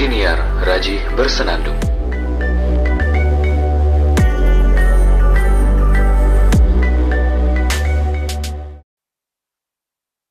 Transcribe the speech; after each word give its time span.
Siniar 0.00 0.40
Raji 0.64 0.96
Bersenandung. 1.12 1.76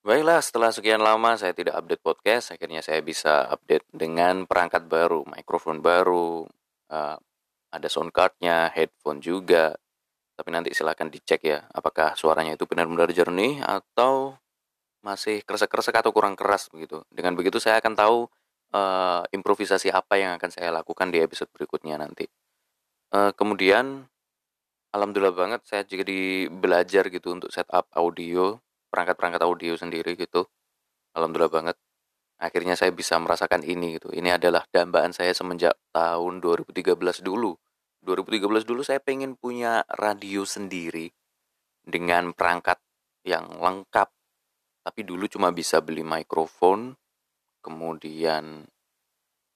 Baiklah, 0.01 0.41
setelah 0.41 0.73
sekian 0.73 1.05
lama 1.05 1.37
saya 1.37 1.53
tidak 1.53 1.77
update 1.77 2.01
podcast, 2.01 2.57
akhirnya 2.57 2.81
saya 2.81 3.05
bisa 3.05 3.45
update 3.45 3.85
dengan 3.93 4.49
perangkat 4.49 4.89
baru, 4.89 5.21
mikrofon 5.37 5.85
baru, 5.85 6.49
uh, 6.89 7.17
ada 7.69 7.87
sound 7.93 8.09
cardnya, 8.09 8.73
headphone 8.73 9.21
juga. 9.21 9.77
Tapi 10.33 10.49
nanti 10.49 10.73
silahkan 10.73 11.13
dicek 11.13 11.45
ya, 11.45 11.69
apakah 11.69 12.17
suaranya 12.17 12.57
itu 12.57 12.65
benar-benar 12.65 13.13
jernih 13.13 13.61
atau 13.61 14.33
masih 15.05 15.45
kresek-kresek 15.45 15.93
atau 15.93 16.09
kurang 16.09 16.33
keras 16.33 16.73
begitu. 16.73 17.05
Dengan 17.13 17.37
begitu 17.37 17.61
saya 17.61 17.77
akan 17.77 17.93
tahu 17.93 18.19
uh, 18.73 19.23
improvisasi 19.33 19.89
apa 19.93 20.17
yang 20.19 20.37
akan 20.37 20.49
saya 20.53 20.69
lakukan 20.73 21.09
di 21.09 21.21
episode 21.21 21.49
berikutnya 21.53 21.97
nanti. 21.97 22.25
Uh, 23.09 23.33
kemudian, 23.33 24.05
alhamdulillah 24.93 25.33
banget 25.33 25.61
saya 25.65 25.81
jadi 25.85 26.49
belajar 26.49 27.09
gitu 27.09 27.33
untuk 27.33 27.49
setup 27.49 27.89
audio 27.97 28.57
perangkat-perangkat 28.89 29.41
audio 29.45 29.73
sendiri 29.77 30.17
gitu. 30.17 30.45
Alhamdulillah 31.13 31.53
banget. 31.53 31.77
Akhirnya 32.39 32.79
saya 32.79 32.95
bisa 32.95 33.19
merasakan 33.19 33.67
ini 33.67 33.99
gitu. 33.99 34.09
Ini 34.15 34.39
adalah 34.39 34.63
dambaan 34.71 35.11
saya 35.11 35.35
semenjak 35.35 35.75
tahun 35.91 36.39
2013 36.39 37.19
dulu. 37.19 37.53
2013 37.99 38.63
dulu 38.63 38.81
saya 38.81 39.03
pengen 39.03 39.35
punya 39.35 39.83
radio 39.91 40.47
sendiri 40.47 41.11
dengan 41.83 42.31
perangkat 42.31 42.79
yang 43.27 43.59
lengkap. 43.59 44.07
Tapi 44.87 45.01
dulu 45.03 45.27
cuma 45.27 45.51
bisa 45.51 45.83
beli 45.83 46.01
mikrofon, 46.01 46.95
kemudian 47.59 48.67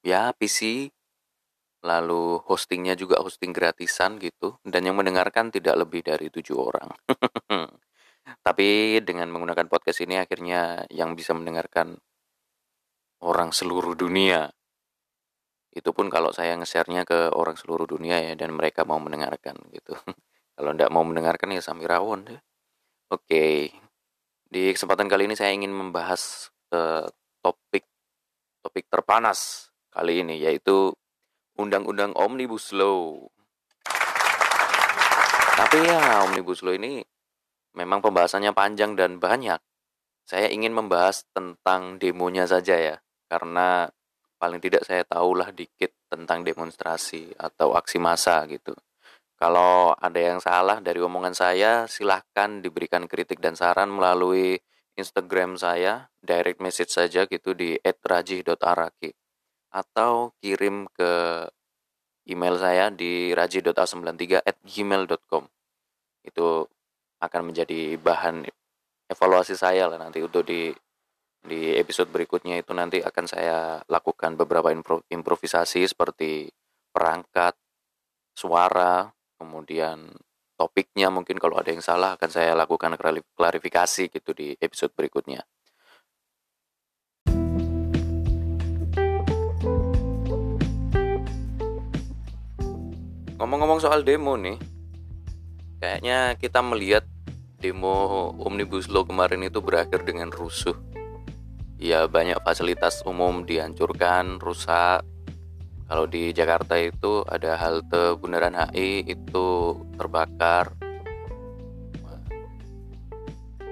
ya 0.04 0.36
PC, 0.36 0.92
lalu 1.84 2.40
hostingnya 2.48 2.96
juga 2.96 3.20
hosting 3.20 3.52
gratisan 3.52 4.20
gitu. 4.20 4.60
Dan 4.64 4.88
yang 4.88 5.00
mendengarkan 5.00 5.52
tidak 5.52 5.76
lebih 5.80 6.04
dari 6.04 6.32
tujuh 6.32 6.58
orang. 6.58 6.90
Tapi 8.46 9.00
dengan 9.04 9.28
menggunakan 9.32 9.68
podcast 9.68 10.04
ini 10.04 10.20
akhirnya 10.20 10.88
yang 10.92 11.16
bisa 11.16 11.36
mendengarkan 11.36 12.00
orang 13.24 13.52
seluruh 13.52 13.96
dunia. 13.96 14.52
Itu 15.74 15.92
pun 15.92 16.08
kalau 16.08 16.30
saya 16.32 16.54
nge-share-nya 16.60 17.04
ke 17.04 17.34
orang 17.34 17.58
seluruh 17.58 17.90
dunia 17.90 18.22
ya 18.22 18.34
dan 18.38 18.54
mereka 18.56 18.88
mau 18.88 19.00
mendengarkan 19.00 19.58
gitu. 19.74 19.96
kalau 20.56 20.72
tidak 20.76 20.92
mau 20.94 21.04
mendengarkan 21.04 21.56
ya 21.56 21.62
Samirawon 21.64 22.30
deh. 22.30 22.42
Oke. 23.12 23.74
Di 24.54 24.64
kesempatan 24.72 25.10
kali 25.10 25.26
ini 25.26 25.36
saya 25.36 25.52
ingin 25.52 25.74
membahas 25.74 26.54
uh, 26.72 27.10
topik 27.42 27.90
topik 28.64 28.88
terpanas 28.88 29.70
kali 29.92 30.24
ini 30.24 30.40
yaitu 30.40 30.96
Undang-Undang 31.60 32.18
Omnibus 32.18 32.74
Law. 32.74 33.30
Tapi 35.54 35.78
ya 35.86 36.26
Omnibus 36.26 36.66
Law 36.66 36.74
ini 36.74 37.06
memang 37.78 38.02
pembahasannya 38.02 38.56
panjang 38.58 38.98
dan 38.98 39.22
banyak. 39.22 39.62
Saya 40.24 40.50
ingin 40.50 40.72
membahas 40.72 41.28
tentang 41.36 42.00
demonya 42.00 42.48
saja 42.48 42.80
ya, 42.80 42.96
karena 43.28 43.92
paling 44.40 44.64
tidak 44.64 44.88
saya 44.88 45.04
tahulah 45.04 45.52
dikit 45.52 45.92
tentang 46.08 46.48
demonstrasi 46.48 47.36
atau 47.36 47.76
aksi 47.76 48.00
massa 48.00 48.42
gitu. 48.48 48.74
Kalau 49.36 49.92
ada 49.92 50.16
yang 50.16 50.40
salah 50.40 50.80
dari 50.80 51.04
omongan 51.04 51.36
saya, 51.36 51.84
silahkan 51.92 52.64
diberikan 52.64 53.04
kritik 53.12 53.44
dan 53.44 53.60
saran 53.60 53.92
melalui 53.92 54.56
Instagram 54.94 55.58
saya, 55.58 56.14
direct 56.22 56.62
message 56.62 56.94
saja 56.94 57.26
gitu 57.26 57.58
di 57.58 57.74
@raji.araki 57.82 59.10
atau 59.74 60.30
kirim 60.38 60.86
ke 60.94 61.50
email 62.30 62.62
saya 62.62 62.94
di 62.94 63.34
raji.a93@gmail.com. 63.34 65.44
Itu 66.24 66.70
akan 67.20 67.42
menjadi 67.50 67.98
bahan 67.98 68.46
evaluasi 69.10 69.58
saya 69.58 69.90
lah 69.90 69.98
nanti 69.98 70.22
untuk 70.22 70.46
di 70.46 70.70
di 71.44 71.76
episode 71.76 72.08
berikutnya 72.08 72.64
itu 72.64 72.72
nanti 72.72 73.04
akan 73.04 73.26
saya 73.28 73.84
lakukan 73.92 74.40
beberapa 74.40 74.72
impro, 74.72 75.04
improvisasi 75.12 75.84
seperti 75.92 76.48
perangkat, 76.96 77.60
suara, 78.32 79.12
kemudian 79.36 80.08
topiknya 80.64 81.12
mungkin 81.12 81.36
kalau 81.44 81.60
ada 81.60 81.76
yang 81.76 81.84
salah 81.84 82.16
akan 82.16 82.32
saya 82.32 82.56
lakukan 82.56 82.96
klarifikasi 83.36 84.04
gitu 84.08 84.32
di 84.32 84.56
episode 84.64 84.96
berikutnya. 84.96 85.44
Ngomong-ngomong 93.44 93.84
soal 93.84 94.08
demo 94.08 94.40
nih, 94.40 94.56
kayaknya 95.84 96.40
kita 96.40 96.64
melihat 96.64 97.04
demo 97.60 98.32
Omnibus 98.40 98.88
Law 98.88 99.04
kemarin 99.04 99.44
itu 99.44 99.60
berakhir 99.60 100.08
dengan 100.08 100.32
rusuh. 100.32 100.80
Ya 101.76 102.08
banyak 102.08 102.40
fasilitas 102.48 103.04
umum 103.04 103.44
dihancurkan, 103.44 104.40
rusak. 104.40 105.04
Kalau 105.88 106.06
di 106.08 106.32
Jakarta 106.32 106.80
itu 106.80 107.22
ada 107.28 107.60
halte 107.60 108.18
Bundaran 108.18 108.56
HI 108.56 109.06
itu 109.08 109.48
terbakar. 110.00 110.74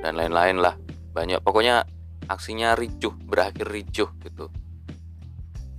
Dan 0.01 0.17
lain-lain 0.17 0.57
lah. 0.59 0.75
Banyak 1.13 1.45
pokoknya 1.45 1.85
aksinya 2.27 2.73
ricuh, 2.73 3.13
berakhir 3.15 3.67
ricuh 3.69 4.09
gitu. 4.23 4.49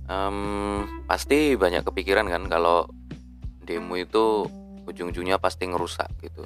Um, 0.07 0.83
pasti 1.07 1.55
banyak 1.55 1.87
kepikiran 1.87 2.27
kan 2.27 2.43
kalau 2.51 2.85
demo 3.63 3.95
itu 3.95 4.45
ujung-ujungnya 4.83 5.39
pasti 5.39 5.63
ngerusak 5.71 6.11
gitu 6.19 6.43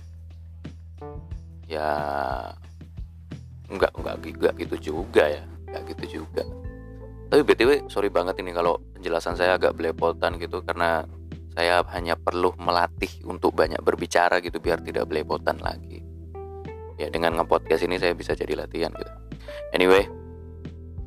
ya 1.67 1.91
enggak 3.67 3.91
enggak 3.99 4.15
gitu 4.55 4.75
juga 4.79 5.23
ya 5.27 5.43
enggak 5.67 5.83
gitu 5.91 6.23
juga 6.23 6.43
tapi 7.27 7.41
btw 7.43 7.91
sorry 7.91 8.07
banget 8.07 8.39
ini 8.39 8.55
kalau 8.55 8.79
penjelasan 8.95 9.35
saya 9.35 9.59
agak 9.59 9.75
belepotan 9.75 10.39
gitu 10.39 10.63
karena 10.63 11.03
saya 11.57 11.81
hanya 11.91 12.13
perlu 12.13 12.53
melatih 12.61 13.09
untuk 13.25 13.57
banyak 13.57 13.81
berbicara 13.81 14.38
gitu 14.45 14.61
biar 14.61 14.77
tidak 14.85 15.09
belepotan 15.09 15.57
lagi. 15.57 16.05
Ya 17.01 17.09
dengan 17.09 17.33
ngepodcast 17.37 17.85
ini 17.85 17.97
saya 17.97 18.13
bisa 18.13 18.37
jadi 18.37 18.53
latihan 18.53 18.93
gitu. 18.93 19.13
Anyway 19.73 20.05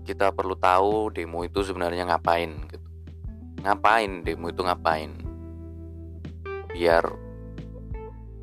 kita 0.03 0.35
perlu 0.35 0.59
tahu 0.59 1.15
demo 1.15 1.47
itu 1.47 1.63
sebenarnya 1.63 2.03
ngapain 2.11 2.51
gitu. 2.67 2.87
Ngapain? 3.63 4.27
Demo 4.27 4.51
itu 4.51 4.63
ngapain? 4.65 5.11
Biar 6.73 7.05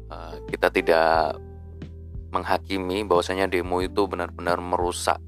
uh, 0.07 0.35
kita 0.47 0.71
tidak 0.71 1.41
menghakimi 2.31 3.03
bahwasanya 3.03 3.51
demo 3.51 3.83
itu 3.83 4.07
benar-benar 4.07 4.63
merusak 4.63 5.19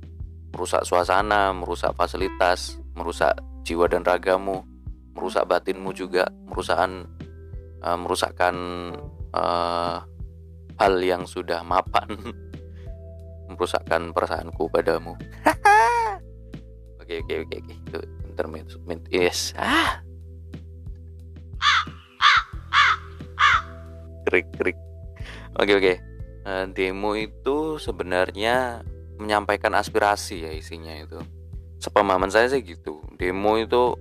merusak 0.53 0.83
suasana, 0.85 1.53
merusak 1.53 1.93
fasilitas, 1.95 2.77
merusak 2.97 3.37
jiwa 3.63 3.85
dan 3.85 4.03
ragamu, 4.03 4.65
merusak 5.13 5.45
batinmu 5.45 5.93
juga, 5.93 6.27
merusakan 6.49 7.05
uh, 7.85 7.97
merusakkan 7.99 8.55
uh, 9.35 10.01
hal 10.79 10.93
yang 11.03 11.27
sudah 11.27 11.61
mapan, 11.61 12.07
merusakkan 13.51 14.15
perasaanku 14.15 14.71
padamu. 14.71 15.13
Oke 17.09 17.25
oke 17.25 17.41
oke 17.41 17.55
oke. 17.57 17.73
Itu 17.89 17.99
intermezzo 18.29 18.77
yes. 19.09 19.57
Ah 19.57 19.97
krik 24.29 24.45
krik. 24.61 24.77
Oke 25.57 25.73
oke. 25.73 25.93
Eh, 26.45 26.65
demo 26.69 27.17
itu 27.17 27.81
sebenarnya 27.81 28.85
menyampaikan 29.19 29.75
aspirasi 29.75 30.47
ya 30.47 30.51
isinya 30.55 30.95
itu. 30.95 31.19
Sepemahaman 31.77 32.31
saya 32.31 32.47
sih 32.47 32.63
gitu. 32.63 33.03
Demo 33.19 33.59
itu 33.59 33.93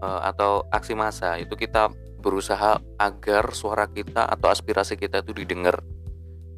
uh, 0.00 0.20
atau 0.22 0.64
aksi 0.70 0.94
massa 0.94 1.36
itu 1.36 1.58
kita 1.58 1.90
berusaha 2.22 2.78
agar 2.98 3.54
suara 3.54 3.86
kita 3.90 4.26
atau 4.26 4.48
aspirasi 4.50 4.94
kita 4.96 5.26
itu 5.26 5.34
didengar. 5.34 5.82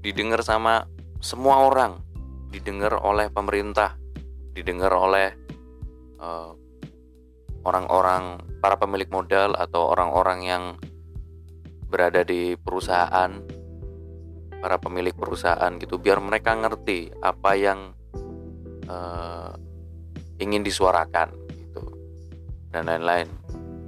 Didengar 0.05 0.45
sama 0.45 0.85
semua 1.19 1.65
orang. 1.65 2.05
Didengar 2.53 3.01
oleh 3.01 3.33
pemerintah. 3.33 3.97
Didengar 4.53 4.93
oleh 4.93 5.33
uh, 6.21 6.53
orang-orang 7.65 8.41
para 8.61 8.77
pemilik 8.81 9.09
modal 9.09 9.57
atau 9.57 9.93
orang-orang 9.93 10.41
yang 10.45 10.65
berada 11.89 12.25
di 12.25 12.57
perusahaan 12.57 13.58
para 14.59 14.77
pemilik 14.79 15.15
perusahaan 15.15 15.71
gitu 15.79 15.99
biar 16.03 16.19
mereka 16.19 16.55
ngerti 16.59 17.15
apa 17.23 17.51
yang 17.55 17.95
uh, 18.91 19.55
ingin 20.39 20.63
disuarakan 20.67 21.35
gitu 21.51 21.83
dan 22.75 22.87
lain-lain. 22.91 23.29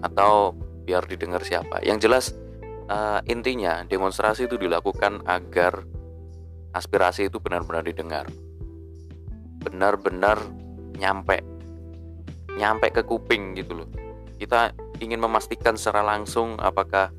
Atau 0.00 0.56
biar 0.88 1.04
didengar 1.04 1.44
siapa. 1.44 1.82
Yang 1.84 1.98
jelas 2.08 2.24
uh, 2.88 3.20
intinya 3.28 3.84
demonstrasi 3.84 4.48
itu 4.48 4.56
dilakukan 4.56 5.22
agar 5.28 5.84
aspirasi 6.72 7.28
itu 7.28 7.38
benar-benar 7.42 7.84
didengar. 7.84 8.26
Benar-benar 9.60 10.40
nyampe 10.96 11.44
nyampe 12.58 12.90
ke 12.90 13.02
kuping 13.06 13.54
gitu 13.56 13.84
loh. 13.84 13.88
Kita 14.40 14.72
ingin 15.00 15.20
memastikan 15.20 15.76
secara 15.76 16.04
langsung 16.04 16.56
apakah 16.58 17.12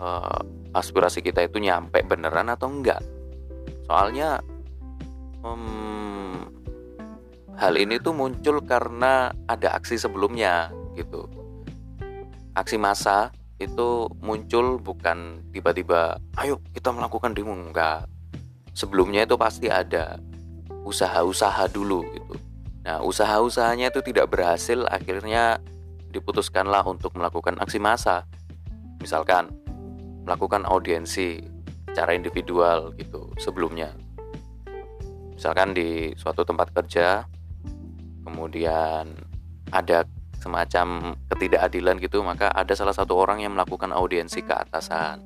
uh, 0.00 0.40
aspirasi 0.76 1.24
kita 1.24 1.48
itu 1.48 1.56
nyampe 1.58 2.04
beneran 2.04 2.52
atau 2.52 2.68
enggak. 2.68 3.00
Soalnya 3.88 4.44
um, 5.40 6.44
hal 7.56 7.74
ini 7.80 7.96
tuh 7.96 8.12
muncul 8.12 8.60
karena 8.62 9.32
ada 9.48 9.80
aksi 9.80 9.96
sebelumnya 9.96 10.68
gitu. 10.94 11.24
Aksi 12.52 12.76
massa 12.76 13.32
itu 13.56 14.12
muncul 14.20 14.76
bukan 14.76 15.40
tiba-tiba 15.48 16.20
ayo 16.36 16.60
kita 16.76 16.92
melakukan 16.92 17.32
demo. 17.32 17.56
Enggak. 17.56 18.04
Sebelumnya 18.76 19.24
itu 19.24 19.40
pasti 19.40 19.72
ada 19.72 20.20
usaha-usaha 20.84 21.72
dulu 21.72 22.04
gitu. 22.12 22.34
Nah 22.84 23.00
usaha-usahanya 23.00 23.88
itu 23.88 24.04
tidak 24.04 24.28
berhasil 24.30 24.84
akhirnya 24.92 25.58
diputuskanlah 26.12 26.84
untuk 26.84 27.16
melakukan 27.16 27.56
aksi 27.56 27.80
massa. 27.80 28.28
Misalkan 29.00 29.65
melakukan 30.26 30.66
audiensi 30.66 31.38
secara 31.96 32.12
individual 32.12 32.92
gitu 32.98 33.30
sebelumnya. 33.38 33.94
Misalkan 35.32 35.72
di 35.72 36.12
suatu 36.18 36.42
tempat 36.42 36.74
kerja 36.74 37.24
kemudian 38.26 39.16
ada 39.70 40.04
semacam 40.42 41.16
ketidakadilan 41.32 41.96
gitu 42.02 42.20
maka 42.26 42.50
ada 42.52 42.74
salah 42.74 42.92
satu 42.92 43.16
orang 43.16 43.40
yang 43.40 43.54
melakukan 43.54 43.94
audiensi 43.94 44.42
ke 44.42 44.52
atasan. 44.52 45.22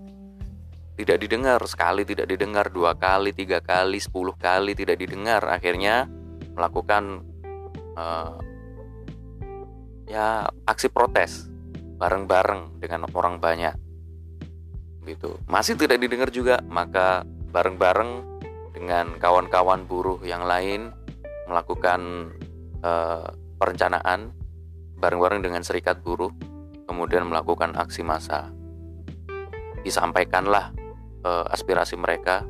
Tidak 0.94 1.16
didengar 1.16 1.58
sekali 1.64 2.04
tidak 2.04 2.28
didengar 2.28 2.68
dua 2.68 2.92
kali 2.92 3.32
tiga 3.32 3.64
kali 3.64 3.96
sepuluh 3.96 4.36
kali 4.36 4.76
tidak 4.76 5.00
didengar 5.00 5.40
akhirnya 5.48 6.04
melakukan 6.52 7.24
uh, 7.96 8.36
ya 10.04 10.44
aksi 10.68 10.92
protes 10.92 11.48
bareng-bareng 11.96 12.82
dengan 12.84 13.08
orang 13.16 13.40
banyak 13.40 13.89
gitu. 15.10 15.38
Masih 15.50 15.74
tidak 15.74 15.98
didengar 15.98 16.30
juga 16.30 16.62
maka 16.66 17.26
bareng-bareng 17.50 18.40
dengan 18.70 19.18
kawan-kawan 19.18 19.84
buruh 19.84 20.22
yang 20.22 20.46
lain 20.46 20.94
melakukan 21.50 22.30
uh, 22.86 23.26
perencanaan 23.58 24.30
bareng-bareng 25.02 25.42
dengan 25.42 25.66
serikat 25.66 25.98
buruh 26.00 26.30
kemudian 26.86 27.26
melakukan 27.26 27.74
aksi 27.74 28.06
massa. 28.06 28.50
Disampaikanlah 29.80 30.76
eh, 31.24 31.44
aspirasi 31.56 31.96
mereka 31.96 32.44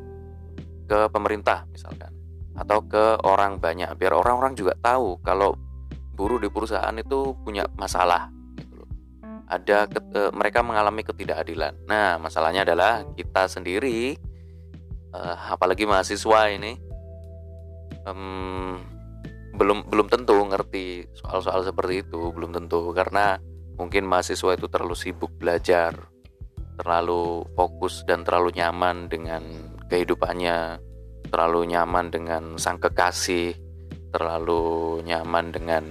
ke 0.90 1.06
pemerintah 1.14 1.62
misalkan 1.70 2.10
atau 2.58 2.82
ke 2.82 3.22
orang 3.22 3.62
banyak 3.62 3.94
biar 3.94 4.18
orang-orang 4.18 4.58
juga 4.58 4.74
tahu 4.82 5.22
kalau 5.22 5.54
buruh 6.18 6.42
di 6.42 6.50
perusahaan 6.50 6.92
itu 6.98 7.38
punya 7.46 7.70
masalah 7.78 8.26
ada 9.50 9.90
eh, 9.90 10.30
mereka 10.30 10.62
mengalami 10.62 11.02
ketidakadilan. 11.02 11.74
Nah 11.90 12.22
masalahnya 12.22 12.62
adalah 12.62 13.02
kita 13.18 13.50
sendiri 13.50 14.14
eh, 15.10 15.36
apalagi 15.50 15.90
mahasiswa 15.90 16.54
ini 16.54 16.78
um, 18.06 18.78
belum 19.58 19.90
belum 19.90 20.06
tentu 20.06 20.38
ngerti 20.38 21.10
soal-soal 21.18 21.66
seperti 21.66 22.06
itu 22.06 22.30
belum 22.30 22.54
tentu. 22.54 22.94
Karena 22.94 23.34
mungkin 23.74 24.06
mahasiswa 24.06 24.54
itu 24.54 24.70
terlalu 24.70 24.94
sibuk 24.94 25.34
belajar 25.34 25.98
terlalu 26.80 27.44
fokus 27.52 28.08
dan 28.08 28.24
terlalu 28.24 28.56
nyaman 28.56 29.12
dengan 29.12 29.44
kehidupannya 29.92 30.80
terlalu 31.28 31.68
nyaman 31.76 32.08
dengan 32.08 32.56
sang 32.56 32.80
kekasih 32.80 33.52
terlalu 34.16 34.98
nyaman 35.04 35.52
dengan 35.52 35.84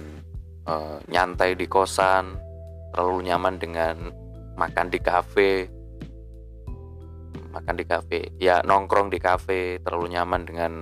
uh, 0.66 0.98
nyantai 1.06 1.54
di 1.54 1.70
kosan 1.70 2.49
terlalu 2.92 3.30
nyaman 3.30 3.56
dengan 3.56 4.10
makan 4.58 4.92
di 4.92 4.98
kafe. 5.00 5.70
Makan 7.50 7.74
di 7.74 7.84
kafe 7.88 8.30
ya 8.38 8.62
nongkrong 8.62 9.10
di 9.10 9.18
kafe 9.18 9.82
terlalu 9.82 10.14
nyaman 10.14 10.42
dengan 10.46 10.72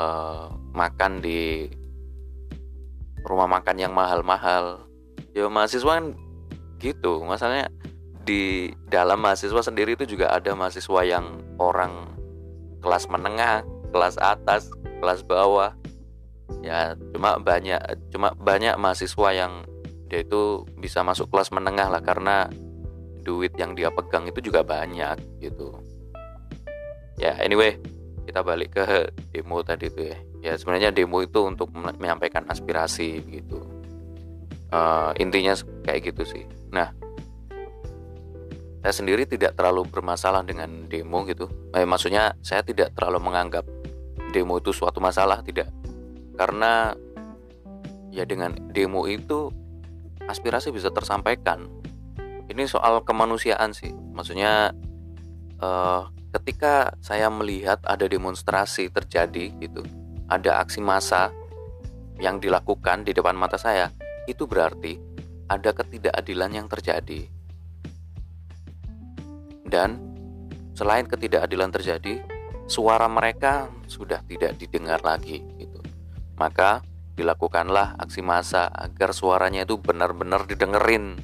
uh, 0.00 0.48
makan 0.72 1.20
di 1.20 1.68
rumah 3.24 3.48
makan 3.48 3.76
yang 3.76 3.92
mahal-mahal. 3.92 4.88
Ya 5.36 5.46
mahasiswa 5.46 6.00
kan 6.00 6.16
gitu 6.80 7.20
masalahnya 7.20 7.68
di 8.24 8.72
dalam 8.88 9.20
mahasiswa 9.20 9.60
sendiri 9.60 9.96
itu 9.96 10.16
juga 10.16 10.32
ada 10.32 10.56
mahasiswa 10.56 11.00
yang 11.04 11.44
orang 11.60 12.16
kelas 12.80 13.08
menengah 13.12 13.60
kelas 13.92 14.16
atas 14.16 14.72
kelas 15.04 15.20
bawah. 15.24 15.76
Ya 16.64 16.96
cuma 17.12 17.36
banyak 17.38 17.80
cuma 18.10 18.32
banyak 18.36 18.74
mahasiswa 18.80 19.28
yang 19.32 19.68
dia 20.10 20.26
itu 20.26 20.66
bisa 20.74 21.06
masuk 21.06 21.30
kelas 21.30 21.54
menengah 21.54 21.86
lah 21.86 22.02
karena 22.02 22.50
duit 23.22 23.54
yang 23.54 23.78
dia 23.78 23.94
pegang 23.94 24.26
itu 24.26 24.42
juga 24.42 24.66
banyak 24.66 25.22
gitu. 25.38 25.78
Ya 27.22 27.38
anyway 27.38 27.78
kita 28.26 28.42
balik 28.42 28.74
ke 28.74 29.14
demo 29.30 29.62
tadi 29.62 29.86
itu 29.86 30.10
ya. 30.10 30.18
Ya 30.40 30.52
sebenarnya 30.58 30.90
demo 30.90 31.22
itu 31.22 31.46
untuk 31.46 31.70
menyampaikan 31.70 32.42
aspirasi 32.50 33.22
gitu. 33.30 33.62
Uh, 34.74 35.14
intinya 35.22 35.54
kayak 35.86 36.10
gitu 36.10 36.26
sih. 36.26 36.44
Nah 36.74 36.90
saya 38.80 38.94
sendiri 38.96 39.28
tidak 39.28 39.54
terlalu 39.54 39.86
bermasalah 39.86 40.42
dengan 40.42 40.88
demo 40.88 41.22
gitu. 41.28 41.46
Eh, 41.76 41.84
maksudnya 41.84 42.34
saya 42.40 42.64
tidak 42.64 42.96
terlalu 42.96 43.30
menganggap 43.30 43.68
demo 44.32 44.56
itu 44.56 44.72
suatu 44.72 44.98
masalah 44.98 45.44
tidak. 45.44 45.68
Karena 46.34 46.96
ya 48.08 48.24
dengan 48.24 48.56
demo 48.72 49.04
itu 49.04 49.52
aspirasi 50.30 50.70
bisa 50.70 50.94
tersampaikan 50.94 51.66
ini 52.46 52.66
soal 52.70 53.02
kemanusiaan 53.02 53.74
sih 53.74 53.90
maksudnya 54.14 54.70
uh, 55.58 56.06
ketika 56.38 56.94
saya 57.02 57.26
melihat 57.28 57.82
ada 57.82 58.06
demonstrasi 58.06 58.86
terjadi 58.94 59.50
gitu 59.58 59.82
ada 60.30 60.62
aksi 60.62 60.78
massa 60.78 61.34
yang 62.22 62.38
dilakukan 62.38 63.02
di 63.02 63.16
depan 63.16 63.34
mata 63.34 63.56
saya, 63.56 63.90
itu 64.28 64.44
berarti 64.44 65.00
ada 65.50 65.74
ketidakadilan 65.74 66.50
yang 66.54 66.66
terjadi. 66.70 67.26
Dan 69.66 69.98
selain 70.76 71.08
ketidakadilan 71.08 71.72
terjadi, 71.74 72.22
suara 72.70 73.08
mereka 73.10 73.72
sudah 73.90 74.22
tidak 74.28 74.54
didengar 74.60 75.02
lagi 75.02 75.42
gitu. 75.58 75.80
Maka 76.38 76.84
dilakukanlah 77.20 78.00
aksi 78.00 78.24
massa 78.24 78.72
agar 78.72 79.12
suaranya 79.12 79.68
itu 79.68 79.76
benar-benar 79.76 80.48
didengerin. 80.48 81.20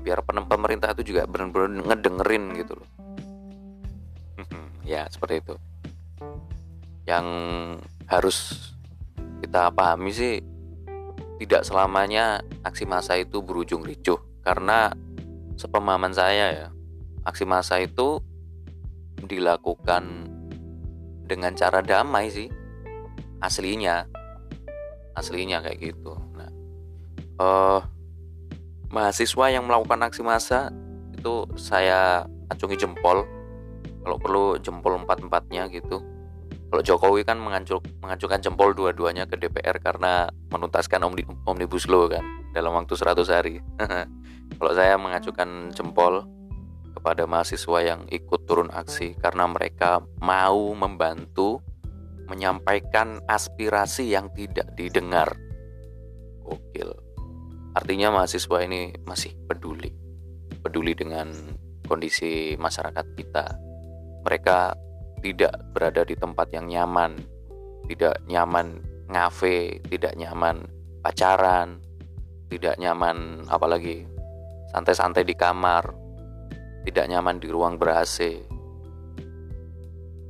Biar 0.00 0.24
pemerintah 0.24 0.96
itu 0.96 1.12
juga 1.12 1.28
benar-benar 1.28 1.84
ngedengerin 1.92 2.56
gitu 2.56 2.80
loh. 2.80 2.88
ya, 4.88 5.04
seperti 5.12 5.44
itu. 5.44 5.54
Yang 7.04 7.26
harus 8.08 8.36
kita 9.44 9.68
pahami 9.76 10.08
sih 10.08 10.40
tidak 11.40 11.68
selamanya 11.68 12.40
aksi 12.64 12.88
massa 12.88 13.16
itu 13.20 13.44
berujung 13.44 13.84
ricuh 13.84 14.20
karena 14.44 14.92
sepemahaman 15.56 16.12
saya 16.12 16.46
ya 16.52 16.68
aksi 17.24 17.48
massa 17.48 17.80
itu 17.80 18.20
dilakukan 19.24 20.28
dengan 21.24 21.56
cara 21.56 21.80
damai 21.80 22.28
sih 22.28 22.52
aslinya 23.40 24.04
aslinya 25.20 25.60
kayak 25.60 25.92
gitu. 25.92 26.16
Nah 26.34 26.50
uh, 27.40 27.80
mahasiswa 28.90 29.46
yang 29.48 29.64
melakukan 29.68 30.00
aksi 30.04 30.24
massa 30.24 30.72
itu 31.14 31.46
saya 31.56 32.24
acungi 32.50 32.76
jempol. 32.76 33.24
Kalau 34.00 34.16
perlu 34.16 34.44
jempol 34.60 34.96
empat 35.04 35.20
empatnya 35.20 35.68
gitu. 35.68 36.00
Kalau 36.70 36.86
Jokowi 36.86 37.26
kan 37.26 37.36
mengancur, 37.42 37.82
mengancurkan 37.98 38.38
jempol 38.38 38.70
dua-duanya 38.70 39.26
ke 39.26 39.34
DPR 39.34 39.82
karena 39.82 40.30
menuntaskan 40.54 41.02
omnibus 41.42 41.90
law 41.90 42.06
kan 42.06 42.22
dalam 42.54 42.70
waktu 42.78 42.94
100 42.94 43.26
hari. 43.26 43.58
Kalau 44.58 44.72
saya 44.78 44.94
mengajukan 44.94 45.74
jempol 45.74 46.30
kepada 46.94 47.26
mahasiswa 47.26 47.78
yang 47.82 48.06
ikut 48.06 48.46
turun 48.46 48.70
aksi 48.70 49.18
karena 49.18 49.50
mereka 49.50 49.98
mau 50.22 50.70
membantu 50.74 51.58
menyampaikan 52.30 53.18
aspirasi 53.26 54.14
yang 54.14 54.30
tidak 54.30 54.70
didengar. 54.78 55.34
Gokil. 56.46 56.94
Artinya 57.74 58.14
mahasiswa 58.14 58.62
ini 58.62 58.94
masih 59.02 59.34
peduli. 59.50 59.90
Peduli 60.62 60.94
dengan 60.94 61.34
kondisi 61.90 62.54
masyarakat 62.54 63.06
kita. 63.18 63.46
Mereka 64.22 64.58
tidak 65.26 65.54
berada 65.74 66.06
di 66.06 66.14
tempat 66.14 66.54
yang 66.54 66.70
nyaman, 66.70 67.18
tidak 67.90 68.22
nyaman 68.30 68.78
ngafe, 69.10 69.82
tidak 69.90 70.14
nyaman 70.14 70.70
pacaran, 71.02 71.82
tidak 72.46 72.78
nyaman 72.78 73.42
apalagi 73.50 74.06
santai-santai 74.70 75.26
di 75.26 75.34
kamar, 75.34 75.90
tidak 76.86 77.06
nyaman 77.10 77.42
di 77.42 77.48
ruang 77.50 77.74
ber-AC. 77.76 78.46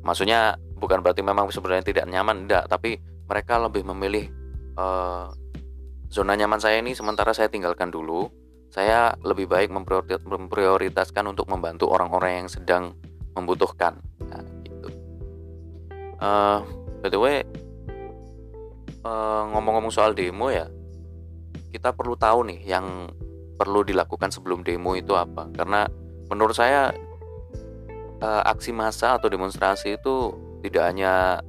Maksudnya 0.01 0.57
bukan 0.81 1.05
berarti 1.05 1.21
memang 1.21 1.53
sebenarnya 1.53 1.85
tidak 1.85 2.07
nyaman, 2.09 2.49
tidak, 2.49 2.65
tapi 2.73 2.97
mereka 3.29 3.61
lebih 3.61 3.85
memilih 3.93 4.33
uh, 4.81 5.29
zona 6.09 6.35
nyaman 6.35 6.59
saya 6.59 6.81
ini 6.81 6.97
sementara 6.97 7.37
saya 7.37 7.53
tinggalkan 7.53 7.93
dulu. 7.93 8.33
Saya 8.71 9.19
lebih 9.27 9.51
baik 9.51 9.75
memprioritaskan 10.23 11.27
untuk 11.27 11.51
membantu 11.51 11.91
orang-orang 11.91 12.47
yang 12.47 12.49
sedang 12.49 12.95
membutuhkan. 13.35 13.99
Nah, 14.31 14.47
gitu. 14.63 14.89
Uh, 16.23 16.63
by 17.03 17.11
the 17.11 17.19
way 17.19 17.43
uh, 19.03 19.43
ngomong-ngomong 19.51 19.91
soal 19.91 20.13
demo 20.13 20.53
ya 20.53 20.69
kita 21.71 21.95
perlu 21.95 22.19
tahu 22.19 22.51
nih 22.51 22.61
yang 22.67 23.09
perlu 23.55 23.87
dilakukan 23.87 24.33
sebelum 24.33 24.67
demo 24.67 24.99
itu 24.99 25.15
apa. 25.15 25.47
Karena 25.55 25.87
menurut 26.27 26.57
saya 26.57 26.91
uh, 28.19 28.43
aksi 28.49 28.75
massa 28.75 29.21
atau 29.21 29.31
demonstrasi 29.31 30.01
itu 30.01 30.35
tidak 30.61 30.85
hanya 30.93 31.41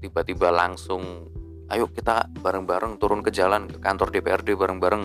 tiba-tiba 0.00 0.48
langsung 0.48 1.28
ayo 1.68 1.90
kita 1.92 2.32
bareng-bareng 2.40 2.96
turun 2.96 3.20
ke 3.20 3.28
jalan 3.28 3.68
ke 3.68 3.78
kantor 3.80 4.08
DPRD 4.12 4.56
bareng-bareng. 4.56 5.04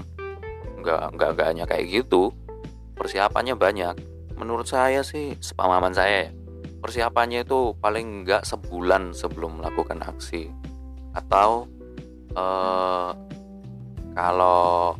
Nggak 0.84 1.16
nggak 1.16 1.30
nggak 1.36 1.48
hanya 1.48 1.66
kayak 1.68 1.86
gitu 1.92 2.32
persiapannya 2.96 3.56
banyak. 3.60 3.96
Menurut 4.40 4.68
saya 4.68 5.04
sih 5.04 5.36
sepamaman 5.40 5.92
saya 5.92 6.28
ya 6.28 6.32
persiapannya 6.84 7.48
itu 7.48 7.76
paling 7.80 8.28
nggak 8.28 8.44
sebulan 8.44 9.16
sebelum 9.16 9.64
melakukan 9.64 10.04
aksi. 10.04 10.52
Atau 11.16 11.72
uh, 12.36 13.12
kalau 14.14 14.96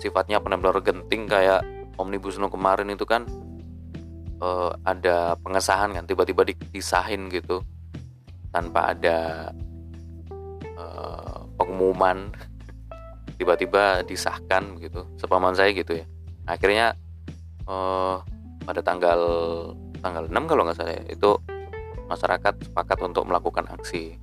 sifatnya 0.00 0.40
benar-benar 0.40 0.80
genting 0.80 1.28
kayak 1.28 1.60
omnibus 2.00 2.40
law 2.40 2.48
kemarin 2.48 2.88
itu 2.88 3.04
kan 3.04 3.28
uh, 4.40 4.72
ada 4.82 5.36
pengesahan 5.40 5.92
kan 5.94 6.04
tiba-tiba 6.08 6.42
dipisahin 6.48 7.28
gitu 7.30 7.62
tanpa 8.50 8.96
ada 8.96 9.50
uh, 10.74 11.46
pengumuman 11.54 12.32
tiba-tiba 13.38 14.02
disahkan 14.04 14.80
gitu. 14.82 15.06
Sepaman 15.16 15.56
saya 15.56 15.70
gitu 15.72 15.96
ya. 15.96 16.04
Akhirnya 16.48 16.96
uh, 17.68 18.20
pada 18.64 18.80
tanggal 18.84 19.20
tanggal 20.00 20.24
6 20.28 20.50
kalau 20.50 20.62
nggak 20.66 20.76
salah 20.76 20.96
ya, 20.96 21.04
itu 21.08 21.30
masyarakat 22.10 22.54
sepakat 22.66 22.98
untuk 23.06 23.24
melakukan 23.28 23.64
aksi. 23.70 24.18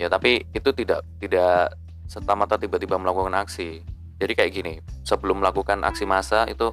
Ya 0.00 0.10
tapi 0.10 0.42
itu 0.50 0.74
tidak 0.74 1.06
tidak 1.22 1.76
serta-merta 2.10 2.58
tiba-tiba 2.58 2.98
melakukan 2.98 3.34
aksi. 3.36 3.84
Jadi 4.18 4.32
kayak 4.34 4.52
gini 4.54 4.74
sebelum 5.02 5.42
melakukan 5.42 5.82
aksi 5.84 6.06
massa 6.06 6.46
itu 6.48 6.72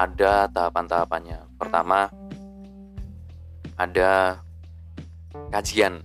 ada 0.00 0.48
tahapan-tahapannya. 0.48 1.60
Pertama 1.60 2.08
ada 3.76 4.40
kajian. 5.52 6.00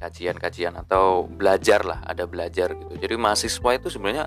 Kajian-kajian 0.00 0.76
atau 0.80 1.28
belajar 1.28 1.84
lah 1.84 2.00
ada 2.04 2.24
belajar 2.24 2.72
gitu. 2.76 2.96
Jadi 2.96 3.14
mahasiswa 3.16 3.70
itu 3.76 3.88
sebenarnya 3.92 4.24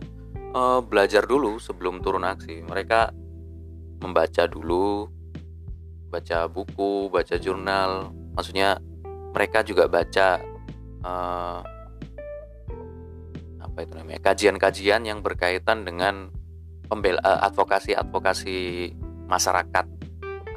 uh, 0.53 0.81
belajar 0.81 1.25
dulu 1.25 1.57
sebelum 1.57 2.01
turun 2.01 2.25
aksi. 2.25 2.61
Mereka 2.65 3.13
membaca 4.01 4.43
dulu 4.45 5.09
baca 6.13 6.45
buku 6.49 7.09
baca 7.09 7.35
jurnal. 7.37 8.13
Maksudnya 8.37 8.77
mereka 9.33 9.61
juga 9.61 9.85
baca 9.85 10.41
uh, 11.05 11.61
apa 13.61 13.77
itu 13.85 13.93
namanya 13.93 14.21
kajian-kajian 14.33 15.05
yang 15.05 15.21
berkaitan 15.21 15.85
dengan 15.85 16.33
pembela 16.87 17.19
uh, 17.21 17.45
advokasi-advokasi 17.51 18.57
masyarakat. 19.27 19.85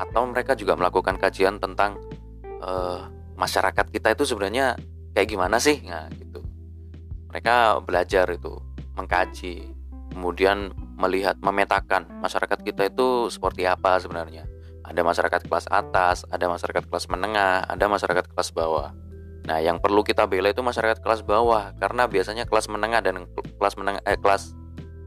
Atau 0.01 0.23
mereka 0.31 0.57
juga 0.57 0.79
melakukan 0.79 1.21
kajian 1.21 1.61
tentang 1.61 2.01
uh, 2.65 3.11
masyarakat 3.37 3.87
kita 3.93 4.17
itu 4.17 4.25
sebenarnya 4.25 4.79
kayak 5.13 5.29
gimana 5.29 5.61
sih? 5.61 5.83
Nah 5.85 6.09
gitu. 6.17 6.41
Mereka 7.31 7.85
belajar 7.85 8.27
itu 8.33 8.59
mengkaji 8.97 9.81
kemudian 10.11 10.75
melihat 10.99 11.39
memetakan 11.41 12.05
masyarakat 12.21 12.59
kita 12.61 12.91
itu 12.91 13.31
seperti 13.33 13.65
apa 13.65 13.97
sebenarnya. 14.03 14.45
Ada 14.85 15.07
masyarakat 15.07 15.47
kelas 15.47 15.71
atas 15.71 16.27
ada 16.29 16.51
masyarakat 16.51 16.85
kelas 16.91 17.07
menengah 17.09 17.65
ada 17.65 17.87
masyarakat 17.87 18.27
kelas 18.29 18.51
bawah. 18.53 18.91
Nah 19.47 19.59
yang 19.63 19.81
perlu 19.81 20.05
kita 20.05 20.27
bela 20.29 20.51
itu 20.51 20.61
masyarakat 20.61 21.01
kelas 21.01 21.23
bawah 21.25 21.73
karena 21.79 22.11
biasanya 22.11 22.45
kelas 22.45 22.69
menengah 22.69 23.01
dan 23.01 23.25
kelas 23.57 23.75
menengah 23.79 24.03
eh, 24.05 24.19
kelas 24.19 24.53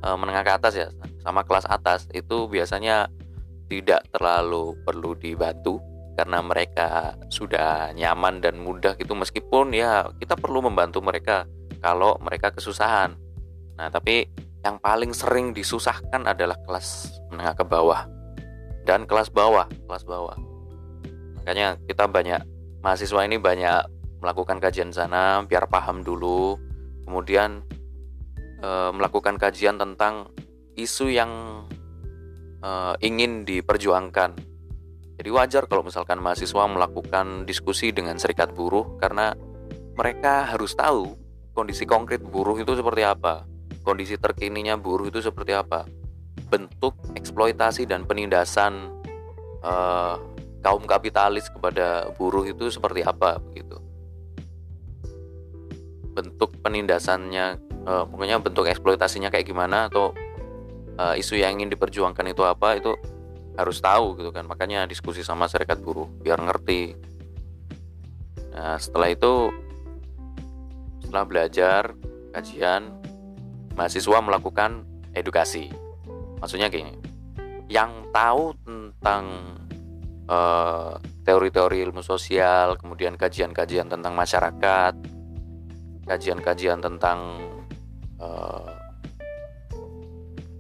eh, 0.02 0.18
menengah 0.18 0.42
ke 0.42 0.52
atas 0.56 0.74
ya 0.74 0.88
sama 1.24 1.48
kelas 1.48 1.66
atas 1.72 2.06
itu 2.12 2.52
biasanya 2.52 3.08
tidak 3.72 4.06
terlalu 4.12 4.76
perlu 4.84 5.16
dibantu 5.16 5.80
karena 6.14 6.46
mereka 6.46 7.18
sudah 7.34 7.90
nyaman 7.98 8.38
dan 8.38 8.62
mudah 8.62 8.94
gitu 9.02 9.18
meskipun 9.18 9.74
ya 9.74 10.06
kita 10.22 10.38
perlu 10.38 10.62
membantu 10.62 11.02
mereka 11.02 11.50
kalau 11.82 12.16
mereka 12.22 12.54
kesusahan. 12.54 13.18
Nah, 13.74 13.90
tapi 13.90 14.30
yang 14.64 14.78
paling 14.80 15.12
sering 15.12 15.52
disusahkan 15.52 16.24
adalah 16.24 16.56
kelas 16.64 17.20
menengah 17.34 17.58
ke 17.58 17.66
bawah 17.66 18.08
dan 18.88 19.04
kelas 19.04 19.28
bawah, 19.34 19.68
kelas 19.68 20.06
bawah. 20.08 20.38
Makanya 21.42 21.76
kita 21.84 22.08
banyak 22.08 22.40
mahasiswa 22.80 23.28
ini 23.28 23.36
banyak 23.36 23.84
melakukan 24.24 24.64
kajian 24.64 24.96
sana 24.96 25.44
biar 25.44 25.68
paham 25.68 26.00
dulu, 26.00 26.56
kemudian 27.04 27.60
e, 28.64 28.70
melakukan 28.96 29.36
kajian 29.36 29.76
tentang 29.76 30.32
isu 30.74 31.14
yang 31.14 31.32
e, 32.62 32.70
ingin 33.06 33.46
diperjuangkan 33.46 34.54
jadi 35.14 35.30
wajar 35.30 35.64
kalau 35.70 35.86
misalkan 35.86 36.18
mahasiswa 36.20 36.66
melakukan 36.66 37.46
diskusi 37.46 37.94
dengan 37.94 38.18
serikat 38.18 38.52
buruh 38.52 38.98
karena 38.98 39.38
mereka 39.94 40.50
harus 40.50 40.74
tahu 40.74 41.14
kondisi 41.54 41.86
konkret 41.86 42.26
buruh 42.26 42.58
itu 42.58 42.74
seperti 42.74 43.06
apa, 43.06 43.46
kondisi 43.86 44.18
terkininya 44.18 44.74
buruh 44.74 45.06
itu 45.06 45.22
seperti 45.22 45.54
apa, 45.54 45.86
bentuk 46.50 46.98
eksploitasi 47.14 47.86
dan 47.86 48.10
penindasan 48.10 48.90
uh, 49.62 50.18
kaum 50.66 50.82
kapitalis 50.90 51.46
kepada 51.54 52.10
buruh 52.18 52.44
itu 52.50 52.74
seperti 52.74 53.06
apa 53.06 53.38
begitu. 53.38 53.78
Bentuk 56.18 56.58
penindasannya, 56.66 57.62
uh, 57.86 58.04
pokoknya 58.10 58.42
bentuk 58.42 58.66
eksploitasinya 58.66 59.30
kayak 59.30 59.46
gimana 59.46 59.94
atau 59.94 60.18
uh, 60.98 61.16
isu 61.18 61.40
yang 61.40 61.60
ingin 61.60 61.74
diperjuangkan 61.74 62.26
itu 62.30 62.44
apa 62.46 62.78
itu 62.78 62.94
harus 63.54 63.78
tahu 63.80 64.18
gitu 64.18 64.30
kan. 64.34 64.46
Makanya 64.50 64.86
diskusi 64.90 65.22
sama 65.22 65.46
serikat 65.46 65.82
buruh 65.82 66.10
biar 66.22 66.42
ngerti. 66.42 66.98
Nah 68.54 68.78
setelah 68.78 69.10
itu 69.14 69.54
setelah 71.06 71.26
belajar 71.26 71.94
kajian 72.34 72.90
mahasiswa 73.78 74.18
melakukan 74.22 74.86
edukasi. 75.14 75.70
Maksudnya 76.42 76.70
gini 76.70 76.94
yang 77.72 78.12
tahu 78.12 78.54
tentang 78.62 79.24
eh, 80.28 80.94
teori-teori 81.24 81.78
ilmu 81.90 82.04
sosial 82.04 82.76
kemudian 82.76 83.16
kajian-kajian 83.16 83.88
tentang 83.88 84.14
masyarakat 84.14 84.94
kajian-kajian 86.04 86.84
tentang 86.84 87.40
uh, 88.20 88.68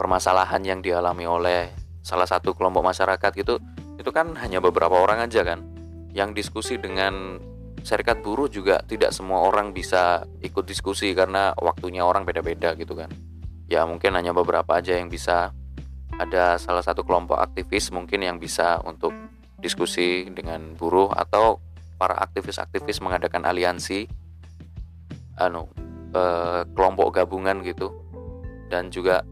permasalahan 0.03 0.59
yang 0.67 0.83
dialami 0.83 1.23
oleh 1.23 1.71
salah 2.03 2.27
satu 2.27 2.51
kelompok 2.51 2.83
masyarakat 2.83 3.31
gitu 3.39 3.63
itu 3.95 4.11
kan 4.11 4.35
hanya 4.35 4.59
beberapa 4.59 4.99
orang 4.99 5.23
aja 5.23 5.47
kan. 5.47 5.63
Yang 6.11 6.43
diskusi 6.43 6.75
dengan 6.75 7.39
serikat 7.87 8.19
buruh 8.19 8.51
juga 8.51 8.83
tidak 8.83 9.15
semua 9.15 9.47
orang 9.47 9.71
bisa 9.71 10.27
ikut 10.43 10.67
diskusi 10.67 11.15
karena 11.15 11.55
waktunya 11.55 12.03
orang 12.03 12.27
beda-beda 12.27 12.75
gitu 12.75 12.99
kan. 12.99 13.07
Ya 13.71 13.87
mungkin 13.87 14.11
hanya 14.19 14.35
beberapa 14.35 14.75
aja 14.75 14.99
yang 14.99 15.07
bisa. 15.07 15.55
Ada 16.13 16.61
salah 16.61 16.85
satu 16.85 17.01
kelompok 17.01 17.41
aktivis 17.41 17.89
mungkin 17.89 18.21
yang 18.21 18.37
bisa 18.37 18.77
untuk 18.85 19.09
diskusi 19.57 20.29
dengan 20.29 20.77
buruh 20.77 21.09
atau 21.09 21.57
para 21.97 22.13
aktivis-aktivis 22.21 23.01
mengadakan 23.01 23.49
aliansi 23.49 24.05
anu 25.41 25.65
eh, 26.13 26.61
kelompok 26.69 27.17
gabungan 27.17 27.65
gitu. 27.65 27.89
Dan 28.69 28.93
juga 28.93 29.25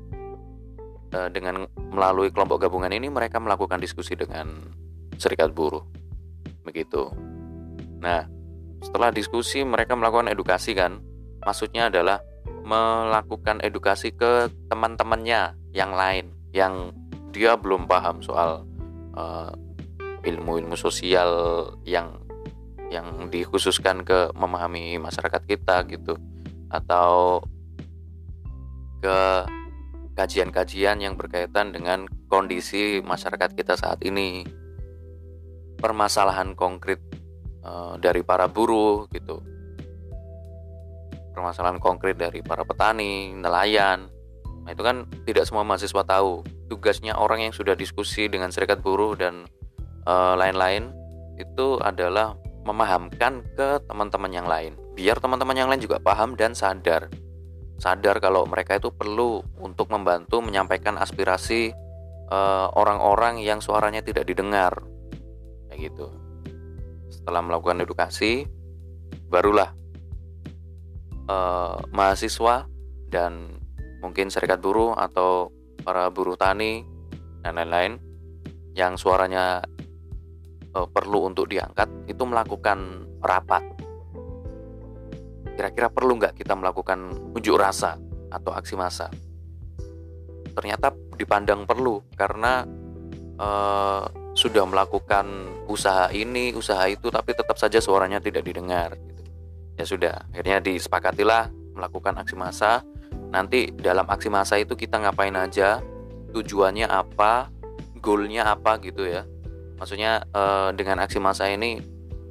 Eh, 1.12 1.28
dengan 1.28 1.68
melalui 1.92 2.32
kelompok 2.32 2.64
gabungan 2.64 2.96
ini 2.96 3.12
mereka 3.12 3.36
melakukan 3.36 3.84
diskusi 3.84 4.16
dengan 4.16 4.48
serikat 5.20 5.52
buruh. 5.52 5.84
Begitu. 6.64 7.12
Nah 8.00 8.24
setelah 8.80 9.12
diskusi 9.12 9.60
mereka 9.68 10.00
melakukan 10.00 10.32
edukasi 10.32 10.72
kan? 10.72 11.04
Maksudnya 11.44 11.92
adalah 11.92 12.24
melakukan 12.64 13.60
edukasi 13.60 14.16
ke 14.16 14.48
teman-temannya 14.72 15.52
yang 15.76 15.92
lain 15.92 16.32
yang 16.56 16.96
dia 17.36 17.60
belum 17.60 17.92
paham 17.92 18.24
soal 18.24 18.64
uh, 19.20 19.52
ilmu-ilmu 20.24 20.80
sosial 20.80 21.28
yang 21.84 22.24
yang 22.88 23.28
dikhususkan 23.28 24.08
ke 24.08 24.32
memahami 24.32 24.96
masyarakat 24.96 25.44
kita 25.44 25.84
gitu. 25.92 26.16
Atau 26.72 27.44
ke 29.04 29.44
kajian-kajian 30.16 31.00
yang 31.00 31.16
berkaitan 31.16 31.72
dengan 31.72 32.06
kondisi 32.28 33.00
masyarakat 33.02 33.56
kita 33.56 33.80
saat 33.80 34.04
ini, 34.04 34.44
permasalahan 35.80 36.54
konkret 36.54 37.02
uh, 37.66 37.98
dari 37.98 38.22
para 38.22 38.46
buruh 38.46 39.10
gitu. 39.12 39.42
permasalahan 41.32 41.80
konkret 41.80 42.20
dari 42.20 42.44
para 42.44 42.68
petani, 42.68 43.32
nelayan. 43.32 44.12
Nah, 44.68 44.72
itu 44.76 44.84
kan 44.84 45.08
tidak 45.24 45.48
semua 45.48 45.64
mahasiswa 45.64 46.04
tahu. 46.04 46.44
Tugasnya 46.68 47.16
orang 47.16 47.48
yang 47.48 47.54
sudah 47.56 47.72
diskusi 47.72 48.28
dengan 48.28 48.52
serikat 48.52 48.84
buruh 48.84 49.16
dan 49.16 49.48
eh, 50.04 50.34
lain-lain 50.36 50.92
itu 51.40 51.80
adalah 51.80 52.36
memahamkan 52.68 53.42
ke 53.58 53.82
teman-teman 53.90 54.32
yang 54.32 54.46
lain. 54.46 54.78
Biar 54.94 55.18
teman-teman 55.18 55.58
yang 55.58 55.70
lain 55.72 55.82
juga 55.82 55.98
paham 55.98 56.38
dan 56.38 56.54
sadar. 56.54 57.10
Sadar 57.82 58.22
kalau 58.22 58.46
mereka 58.46 58.78
itu 58.78 58.94
perlu 58.94 59.42
untuk 59.58 59.90
membantu 59.90 60.38
menyampaikan 60.38 61.02
aspirasi 61.02 61.74
eh, 62.30 62.68
orang-orang 62.78 63.42
yang 63.42 63.58
suaranya 63.58 64.06
tidak 64.06 64.30
didengar. 64.30 64.86
Kayak 65.66 65.90
gitu. 65.90 66.14
Setelah 67.10 67.42
melakukan 67.42 67.82
edukasi, 67.82 68.46
barulah 69.34 69.74
eh, 71.26 71.78
mahasiswa 71.90 72.70
dan 73.10 73.58
mungkin 74.06 74.30
serikat 74.30 74.62
buruh 74.62 74.94
atau 74.94 75.50
para 75.82 76.06
buruh 76.14 76.38
tani 76.38 76.86
dan 77.42 77.58
lain-lain 77.58 77.98
yang 78.78 78.94
suaranya 78.94 79.66
eh, 80.78 80.88
perlu 80.94 81.34
untuk 81.34 81.50
diangkat 81.50 81.90
itu 82.06 82.22
melakukan 82.30 83.10
rapat. 83.26 83.81
Kira-kira 85.56 85.92
perlu 85.92 86.18
nggak 86.18 86.40
kita 86.40 86.54
melakukan 86.56 87.32
unjuk 87.36 87.60
rasa 87.60 88.00
atau 88.32 88.52
aksi 88.56 88.76
massa? 88.80 89.12
Ternyata 90.52 90.92
dipandang 91.16 91.64
perlu 91.64 92.04
karena 92.16 92.66
eh, 93.40 94.04
sudah 94.32 94.64
melakukan 94.64 95.28
usaha 95.68 96.08
ini, 96.12 96.56
usaha 96.56 96.88
itu, 96.88 97.12
tapi 97.12 97.36
tetap 97.36 97.60
saja 97.60 97.84
suaranya 97.84 98.24
tidak 98.24 98.48
didengar. 98.48 98.96
Gitu. 98.96 99.22
Ya 99.76 99.86
sudah, 99.88 100.16
akhirnya 100.32 100.64
disepakatilah 100.64 101.52
melakukan 101.76 102.16
aksi 102.20 102.36
massa. 102.40 102.84
Nanti 103.32 103.72
dalam 103.76 104.08
aksi 104.08 104.28
massa 104.28 104.60
itu 104.60 104.76
kita 104.76 105.00
ngapain 105.00 105.36
aja, 105.36 105.84
tujuannya 106.32 106.88
apa, 106.88 107.52
goalnya 108.00 108.52
apa 108.52 108.80
gitu 108.84 109.08
ya. 109.08 109.28
Maksudnya 109.80 110.24
eh, 110.32 110.70
dengan 110.76 111.04
aksi 111.04 111.20
massa 111.20 111.48
ini 111.52 111.80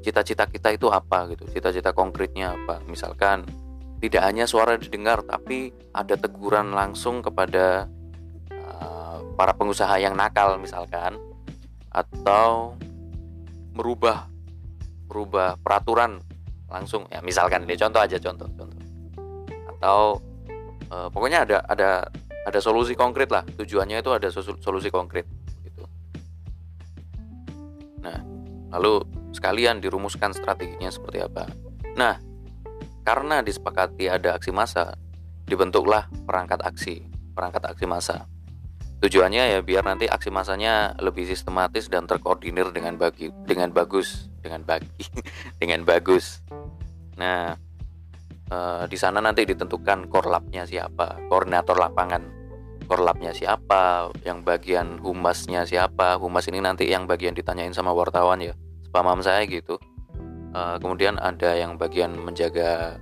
cita-cita 0.01 0.49
kita 0.49 0.73
itu 0.73 0.89
apa 0.89 1.29
gitu, 1.33 1.45
cita-cita 1.49 1.93
konkretnya 1.93 2.57
apa. 2.57 2.81
Misalkan 2.89 3.45
tidak 4.01 4.23
hanya 4.25 4.49
suara 4.49 4.81
didengar, 4.81 5.21
tapi 5.25 5.73
ada 5.93 6.17
teguran 6.17 6.73
langsung 6.73 7.21
kepada 7.21 7.85
uh, 8.53 9.21
para 9.37 9.53
pengusaha 9.53 10.01
yang 10.01 10.17
nakal 10.17 10.57
misalkan 10.57 11.21
atau 11.91 12.79
merubah 13.75 14.31
merubah 15.11 15.59
peraturan 15.59 16.23
langsung. 16.71 17.05
Ya 17.11 17.19
misalkan 17.21 17.67
ini 17.67 17.75
contoh 17.75 17.99
aja 17.99 18.17
contoh 18.23 18.47
contoh. 18.55 18.79
Atau 19.75 19.99
e, 20.87 20.97
pokoknya 21.11 21.43
ada 21.43 21.59
ada 21.67 21.91
ada 22.47 22.59
solusi 22.63 22.95
konkret 22.95 23.27
lah. 23.35 23.43
Tujuannya 23.43 23.99
itu 23.99 24.11
ada 24.15 24.31
solusi 24.31 24.89
konkret 24.89 25.27
gitu. 25.67 25.83
Nah 28.07 28.23
lalu 28.71 29.03
sekalian 29.31 29.79
dirumuskan 29.79 30.35
strateginya 30.35 30.91
seperti 30.91 31.25
apa 31.25 31.47
nah 31.95 32.19
karena 33.03 33.41
disepakati 33.41 34.07
ada 34.11 34.37
aksi 34.37 34.53
massa 34.53 34.95
dibentuklah 35.49 36.07
perangkat 36.29 36.63
aksi 36.63 37.07
perangkat 37.35 37.65
aksi 37.67 37.87
massa 37.89 38.31
Tujuannya 39.01 39.57
ya 39.57 39.59
biar 39.65 39.81
nanti 39.81 40.05
aksi 40.05 40.29
masanya 40.29 40.93
lebih 41.01 41.25
sistematis 41.25 41.89
dan 41.89 42.05
terkoordinir 42.05 42.69
dengan 42.69 43.01
bagi 43.01 43.33
dengan 43.49 43.73
bagus, 43.73 44.29
dengan 44.45 44.61
bagi 44.61 44.93
dengan 45.61 45.89
bagus. 45.89 46.45
Nah, 47.17 47.57
eh, 48.53 48.85
di 48.93 48.99
sana 49.01 49.25
nanti 49.25 49.49
ditentukan 49.49 50.05
korlapnya 50.13 50.69
siapa, 50.69 51.17
koordinator 51.33 51.81
lapangan 51.81 52.29
korlapnya 52.85 53.33
siapa, 53.33 54.13
yang 54.29 54.45
bagian 54.45 55.01
humasnya 55.01 55.65
siapa. 55.65 56.21
Humas 56.21 56.45
ini 56.53 56.61
nanti 56.61 56.85
yang 56.93 57.09
bagian 57.09 57.33
ditanyain 57.33 57.73
sama 57.73 57.97
wartawan 57.97 58.45
ya, 58.45 58.53
sepamam 58.91 59.23
saya 59.23 59.47
gitu. 59.47 59.79
Eh, 60.51 60.77
kemudian 60.83 61.15
ada 61.23 61.55
yang 61.55 61.79
bagian 61.79 62.11
menjaga 62.19 62.99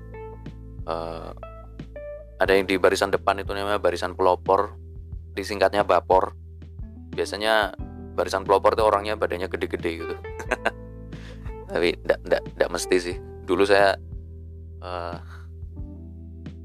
eh, 0.85 1.31
ada 2.38 2.53
yang 2.53 2.68
di 2.68 2.77
barisan 2.77 3.09
depan 3.09 3.40
itu 3.40 3.57
namanya 3.57 3.81
barisan 3.81 4.12
pelopor 4.12 4.77
disingkatnya 5.33 5.81
Bapor. 5.88 6.37
Biasanya 7.16 7.72
barisan 8.12 8.44
pelopor 8.44 8.77
tuh 8.77 8.85
orangnya 8.85 9.16
badannya 9.16 9.48
gede-gede 9.48 9.90
gitu. 10.05 10.14
Tapi 11.72 11.96
tidak 12.05 12.70
mesti 12.70 12.96
sih. 13.01 13.16
Dulu 13.48 13.64
saya 13.64 13.96
uh, 14.85 15.16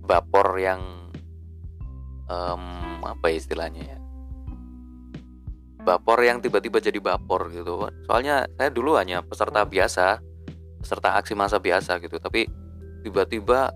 Bapor 0.04 0.60
yang 0.60 0.84
um, 2.28 3.00
apa 3.08 3.32
ya 3.32 3.40
istilahnya 3.40 3.82
ya 3.88 4.03
Bapor 5.84 6.17
yang 6.24 6.39
tiba-tiba 6.39 6.80
jadi 6.80 6.98
Bapor 6.98 7.52
gitu. 7.52 7.84
Soalnya 8.08 8.48
saya 8.56 8.72
dulu 8.72 8.96
hanya 8.96 9.19
peserta 9.22 9.67
biasa 9.67 10.24
peserta 10.80 11.15
aksi 11.19 11.36
masa 11.36 11.60
biasa 11.60 12.00
gitu. 12.00 12.19
Tapi 12.19 12.48
tiba-tiba 13.04 13.72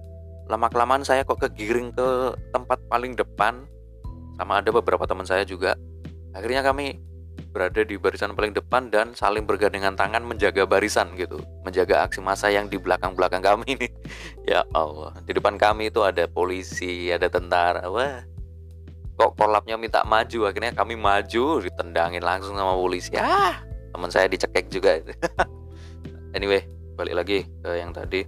lama 0.48 0.68
kelamaan 0.72 1.04
saya 1.04 1.28
kok 1.28 1.44
kegiring 1.44 1.92
ke 1.92 2.08
tempat 2.56 2.80
paling 2.88 3.16
depan 3.16 3.68
sama 4.40 4.64
ada 4.64 4.72
beberapa 4.72 5.04
teman 5.04 5.28
saya 5.28 5.44
juga. 5.44 5.76
Akhirnya 6.32 6.64
kami 6.64 7.00
berada 7.52 7.82
di 7.82 7.98
barisan 7.98 8.38
paling 8.38 8.54
depan 8.54 8.94
dan 8.94 9.18
saling 9.18 9.48
bergandengan 9.50 9.98
tangan 9.98 10.22
menjaga 10.22 10.68
barisan 10.68 11.12
gitu. 11.18 11.42
Menjaga 11.66 12.06
aksi 12.06 12.24
massa 12.24 12.48
yang 12.48 12.70
di 12.70 12.78
belakang-belakang 12.80 13.44
kami 13.44 13.66
ini. 13.78 13.88
Ya 14.48 14.64
Allah 14.72 15.12
di 15.28 15.36
depan 15.36 15.60
kami 15.60 15.92
itu 15.92 16.00
ada 16.08 16.24
polisi 16.24 17.12
ada 17.12 17.28
tentara 17.28 17.84
wah 17.92 18.24
kok 19.18 19.34
korlapnya 19.34 19.76
minta 19.76 20.06
maju? 20.06 20.48
Akhirnya 20.48 20.78
kami 20.78 20.94
maju 20.94 21.66
ditendangin 21.66 22.22
langsung 22.22 22.54
sama 22.54 22.78
polisi. 22.78 23.18
Ya 23.18 23.58
teman 23.98 24.14
saya 24.14 24.30
dicekek 24.30 24.70
juga 24.70 25.02
anyway 26.38 26.62
balik 26.94 27.18
lagi 27.18 27.40
ke 27.66 27.70
yang 27.82 27.90
tadi. 27.90 28.22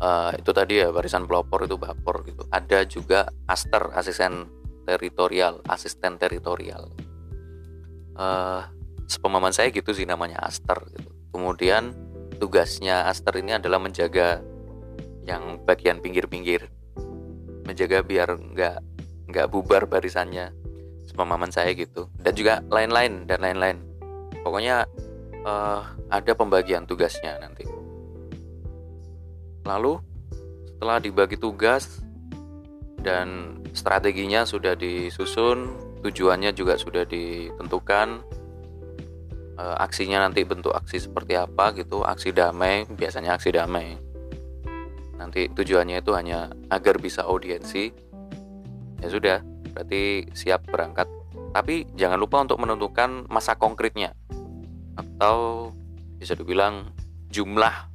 Uh, 0.00 0.32
itu 0.36 0.50
tadi 0.50 0.80
ya 0.80 0.88
barisan 0.90 1.28
pelopor 1.28 1.68
itu 1.68 1.76
bapor 1.76 2.24
gitu. 2.24 2.48
Ada 2.48 2.88
juga 2.88 3.28
aster 3.44 3.92
asisten 3.92 4.48
teritorial 4.88 5.60
asisten 5.68 6.16
teritorial. 6.16 6.88
Uh, 8.16 8.64
sepemahaman 9.08 9.52
saya 9.52 9.68
gitu 9.68 9.92
sih 9.92 10.08
namanya 10.08 10.40
aster 10.40 10.80
gitu. 10.96 11.12
Kemudian 11.36 11.92
tugasnya 12.40 13.08
aster 13.12 13.36
ini 13.36 13.60
adalah 13.60 13.76
menjaga 13.76 14.40
yang 15.24 15.60
bagian 15.68 16.00
pinggir-pinggir. 16.00 16.68
Menjaga 17.64 18.04
biar 18.04 18.36
nggak 18.36 18.93
nggak 19.30 19.48
bubar 19.48 19.88
barisannya 19.88 20.52
sepemahaman 21.08 21.52
saya 21.52 21.72
gitu 21.76 22.08
dan 22.20 22.32
juga 22.36 22.54
lain-lain 22.68 23.28
dan 23.28 23.40
lain-lain 23.40 23.78
pokoknya 24.44 24.88
uh, 25.44 25.84
ada 26.12 26.32
pembagian 26.36 26.84
tugasnya 26.84 27.36
nanti 27.40 27.64
Lalu 29.64 29.96
setelah 30.68 31.00
dibagi 31.00 31.40
tugas 31.40 32.04
dan 33.00 33.58
strateginya 33.72 34.44
sudah 34.44 34.76
disusun, 34.76 35.72
tujuannya 36.04 36.52
juga 36.52 36.76
sudah 36.76 37.08
ditentukan, 37.08 38.20
e, 39.56 39.64
aksinya 39.80 40.28
nanti 40.28 40.44
bentuk 40.44 40.76
aksi 40.76 41.08
seperti 41.08 41.36
apa 41.40 41.72
gitu, 41.80 42.04
aksi 42.04 42.36
damai, 42.36 42.84
biasanya 42.92 43.40
aksi 43.40 43.56
damai. 43.56 43.96
Nanti 45.16 45.48
tujuannya 45.48 46.04
itu 46.04 46.12
hanya 46.12 46.52
agar 46.68 47.00
bisa 47.00 47.24
audiensi. 47.24 48.03
Ya 49.04 49.08
sudah, 49.12 49.38
berarti 49.76 50.32
siap 50.32 50.64
berangkat. 50.72 51.04
Tapi 51.52 51.84
jangan 51.94 52.16
lupa 52.16 52.40
untuk 52.40 52.56
menentukan 52.58 53.28
masa 53.28 53.52
konkretnya 53.54 54.16
atau 54.96 55.70
bisa 56.16 56.32
dibilang 56.32 56.88
jumlah 57.28 57.94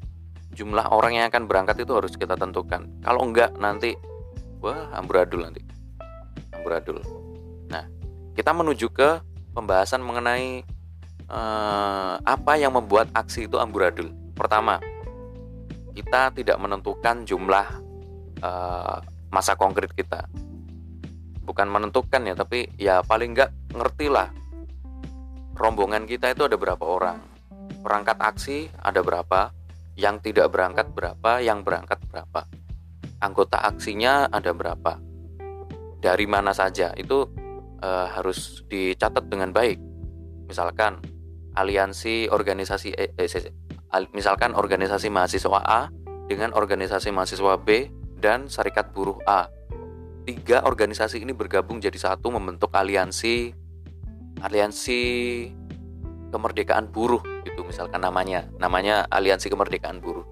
jumlah 0.53 0.89
orang 0.89 1.15
yang 1.15 1.25
akan 1.29 1.45
berangkat 1.45 1.81
itu 1.81 1.93
harus 1.93 2.13
kita 2.19 2.33
tentukan. 2.35 2.89
Kalau 3.05 3.21
enggak 3.23 3.53
nanti 3.57 3.93
wah 4.59 4.89
amburadul 4.97 5.45
nanti. 5.45 5.61
Amburadul. 6.51 6.99
Nah, 7.69 7.85
kita 8.33 8.51
menuju 8.51 8.89
ke 8.89 9.23
pembahasan 9.53 10.01
mengenai 10.01 10.65
eh, 11.29 12.13
apa 12.19 12.53
yang 12.57 12.75
membuat 12.75 13.07
aksi 13.13 13.47
itu 13.47 13.55
amburadul. 13.61 14.11
Pertama, 14.35 14.81
kita 15.93 16.33
tidak 16.33 16.57
menentukan 16.59 17.23
jumlah 17.23 17.67
eh, 18.41 18.97
masa 19.29 19.53
konkret 19.53 19.93
kita. 19.93 20.25
Bukan 21.49 21.65
menentukan 21.65 22.21
ya, 22.29 22.37
tapi 22.37 22.69
ya 22.77 23.01
paling 23.01 23.33
enggak 23.33 23.49
ngerti 23.73 24.05
lah 24.05 24.29
rombongan 25.59 26.07
kita 26.07 26.31
itu 26.31 26.47
ada 26.47 26.55
berapa 26.55 26.81
orang. 26.81 27.19
Perangkat 27.83 28.17
aksi 28.17 28.71
ada 28.79 29.03
berapa, 29.03 29.51
yang 29.99 30.23
tidak 30.23 30.47
berangkat 30.55 30.87
berapa, 30.95 31.43
yang 31.43 31.61
berangkat 31.67 31.99
berapa, 32.07 32.47
anggota 33.19 33.59
aksinya 33.59 34.31
ada 34.31 34.55
berapa, 34.55 34.95
dari 35.99 36.25
mana 36.25 36.55
saja 36.55 36.95
itu 36.95 37.27
e, 37.83 37.89
harus 38.15 38.63
dicatat 38.71 39.27
dengan 39.27 39.51
baik. 39.51 39.77
Misalkan 40.47 41.03
aliansi 41.59 42.31
organisasi, 42.31 42.95
eh, 42.95 43.11
eh, 43.15 43.43
misalkan 44.15 44.55
organisasi 44.55 45.11
mahasiswa 45.11 45.59
A 45.59 45.91
dengan 46.31 46.55
organisasi 46.55 47.11
mahasiswa 47.11 47.59
B 47.59 47.91
dan 48.17 48.47
Serikat 48.47 48.95
Buruh 48.95 49.19
A. 49.27 49.51
Tiga 50.27 50.63
organisasi 50.67 51.21
ini 51.23 51.31
bergabung 51.33 51.79
jadi 51.79 51.95
satu 51.95 52.29
membentuk 52.29 52.69
aliansi 52.75 53.55
aliansi 54.39 54.99
kemerdekaan 56.31 56.87
buruh 56.89 57.21
itu 57.43 57.61
misalkan 57.65 58.01
namanya. 58.01 58.47
Namanya 58.61 59.05
aliansi 59.09 59.49
kemerdekaan 59.49 59.99
buruh. 59.99 60.25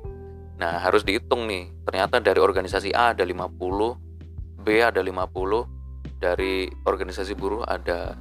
Nah 0.58 0.82
harus 0.82 1.04
dihitung 1.04 1.46
nih. 1.50 1.70
Ternyata 1.86 2.22
dari 2.22 2.40
organisasi 2.42 2.94
A 2.94 3.14
ada 3.14 3.26
50 3.26 4.64
B 4.64 4.68
ada 4.84 5.00
50 5.00 6.20
dari 6.20 6.68
organisasi 6.86 7.34
buruh 7.38 7.64
ada 7.66 8.18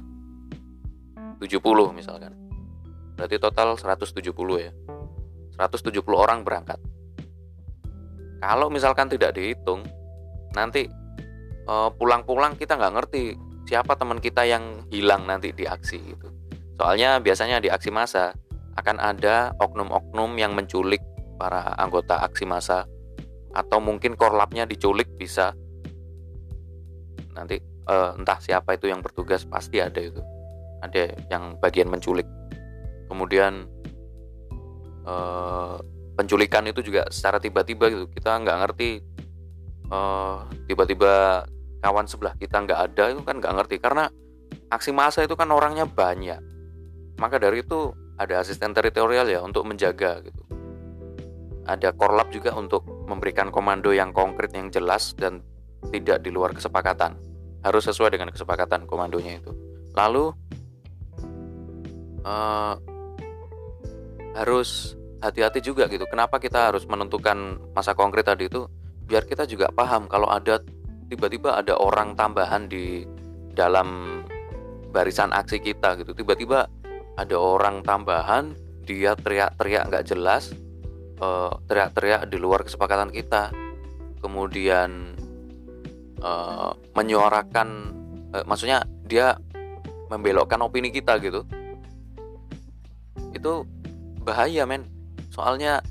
70 1.41 1.61
misalkan. 1.93 2.33
Berarti 3.17 3.35
total 3.41 3.77
170 3.77 4.21
ya. 4.61 4.71
170 5.57 6.05
orang 6.13 6.45
berangkat. 6.45 6.77
Kalau 8.37 8.69
misalkan 8.69 9.09
tidak 9.09 9.33
dihitung 9.33 9.81
nanti 10.53 10.85
eh, 11.67 11.89
pulang-pulang 11.95 12.55
kita 12.55 12.79
nggak 12.79 12.93
ngerti 12.95 13.35
siapa 13.67 13.99
teman 13.99 14.23
kita 14.23 14.47
yang 14.47 14.87
hilang 14.87 15.27
nanti 15.27 15.51
di 15.51 15.67
aksi 15.67 15.99
itu 15.99 16.27
soalnya 16.79 17.19
biasanya 17.19 17.59
di 17.59 17.67
aksi 17.67 17.91
massa 17.91 18.31
akan 18.77 19.01
ada 19.01 19.51
oknum-oknum 19.57 20.37
yang 20.37 20.53
menculik 20.53 21.01
para 21.41 21.73
anggota 21.77 22.21
aksi 22.21 22.45
massa 22.45 22.85
atau 23.57 23.81
mungkin 23.81 24.13
korlapnya 24.13 24.69
diculik 24.69 25.09
bisa. 25.17 25.57
Nanti 27.33 27.57
uh, 27.89 28.13
entah 28.13 28.37
siapa 28.37 28.77
itu 28.77 28.85
yang 28.89 29.01
bertugas 29.01 29.45
pasti 29.49 29.81
ada 29.81 29.97
itu. 29.97 30.21
Ada 30.85 31.09
yang 31.33 31.57
bagian 31.57 31.89
menculik. 31.89 32.29
Kemudian 33.09 33.65
uh, 35.09 35.81
penculikan 36.13 36.69
itu 36.69 36.85
juga 36.85 37.09
secara 37.09 37.41
tiba-tiba 37.41 37.89
gitu. 37.89 38.05
Kita 38.13 38.37
nggak 38.37 38.57
ngerti 38.61 38.89
uh, 39.89 40.45
tiba-tiba 40.69 41.45
kawan 41.81 42.05
sebelah 42.09 42.33
kita 42.37 42.63
nggak 42.63 42.79
ada 42.91 43.03
itu 43.13 43.21
kan 43.23 43.37
nggak 43.39 43.53
ngerti. 43.61 43.75
Karena 43.81 44.09
aksi 44.71 44.91
massa 44.91 45.23
itu 45.23 45.33
kan 45.37 45.49
orangnya 45.51 45.87
banyak. 45.87 46.39
Maka 47.17 47.41
dari 47.41 47.65
itu 47.65 47.93
ada 48.17 48.41
asisten 48.41 48.73
teritorial 48.73 49.29
ya 49.29 49.41
untuk 49.41 49.65
menjaga 49.65 50.21
gitu. 50.25 50.41
Ada 51.67 51.91
korlap 51.93 52.31
juga 52.31 52.55
untuk 52.55 52.85
memberikan 53.05 53.51
komando 53.51 53.91
yang 53.91 54.15
konkret 54.15 54.55
yang 54.55 54.71
jelas 54.71 55.11
dan 55.17 55.43
tidak 55.91 56.23
di 56.23 56.31
luar 56.31 56.55
kesepakatan. 56.55 57.19
Harus 57.61 57.89
sesuai 57.89 58.15
dengan 58.15 58.31
kesepakatan 58.31 58.87
komandonya 58.87 59.43
itu. 59.43 59.51
Lalu 59.91 60.31
uh, 62.23 62.75
harus 64.37 64.93
hati-hati 65.19 65.59
juga 65.65 65.89
gitu. 65.89 66.05
Kenapa 66.05 66.37
kita 66.37 66.69
harus 66.71 66.85
menentukan 66.85 67.57
masa 67.73 67.97
konkret 67.97 68.29
tadi 68.29 68.47
itu? 68.47 68.69
Biar 69.07 69.25
kita 69.25 69.49
juga 69.49 69.73
paham 69.73 70.05
kalau 70.05 70.29
ada 70.29 70.61
tiba-tiba 71.07 71.59
ada 71.59 71.75
orang 71.79 72.13
tambahan 72.13 72.67
di 72.67 73.07
dalam 73.55 74.21
barisan 74.91 75.33
aksi 75.33 75.59
kita 75.59 75.97
gitu. 75.99 76.13
Tiba-tiba 76.13 76.69
ada 77.17 77.35
orang 77.35 77.81
tambahan, 77.81 78.53
dia 78.85 79.17
teriak-teriak 79.17 79.89
nggak 79.89 80.05
jelas, 80.07 80.53
teriak 81.17 81.65
teriak-teriak 81.65 82.21
di 82.29 82.37
luar 82.37 82.61
kesepakatan 82.61 83.09
kita, 83.09 83.49
kemudian 84.21 85.17
uh, 86.21 86.77
menyuarakan, 86.93 87.67
uh, 88.37 88.45
maksudnya 88.45 88.85
dia 89.09 89.35
membelokkan 90.13 90.61
opini 90.61 90.93
kita 90.93 91.17
gitu. 91.19 91.43
Itu 93.33 93.65
bahaya 94.21 94.69
men 94.69 94.85
soalnya 95.33 95.81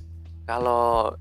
kalau 0.47 1.15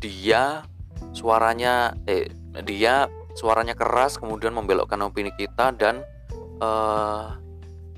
dia 0.00 0.66
suaranya 1.14 1.94
eh 2.10 2.28
dia 2.64 3.06
suaranya 3.34 3.72
keras 3.72 4.20
kemudian 4.20 4.52
membelokkan 4.52 5.00
opini 5.04 5.32
kita 5.32 5.72
dan 5.76 6.04
uh, 6.60 7.36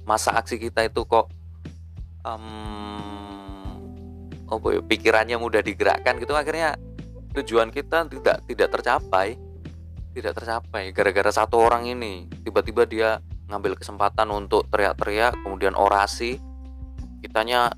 masa 0.07 0.37
aksi 0.39 0.61
kita 0.61 0.87
itu 0.87 1.03
kok 1.09 1.33
um, 2.23 3.81
oh 4.49 4.59
pikirannya 4.61 5.41
mudah 5.41 5.65
digerakkan 5.65 6.21
gitu. 6.23 6.37
Akhirnya 6.37 6.79
tujuan 7.35 7.75
kita 7.75 8.07
tidak 8.07 8.47
tidak 8.47 8.69
tercapai 8.71 9.35
tidak 10.15 10.39
tercapai. 10.39 10.95
Gara-gara 10.95 11.31
satu 11.35 11.59
orang 11.59 11.91
ini 11.91 12.31
tiba-tiba 12.47 12.87
dia 12.87 13.19
ngambil 13.51 13.77
kesempatan 13.77 14.31
untuk 14.31 14.71
teriak-teriak 14.73 15.37
kemudian 15.45 15.77
orasi 15.77 16.41
kitanya 17.21 17.75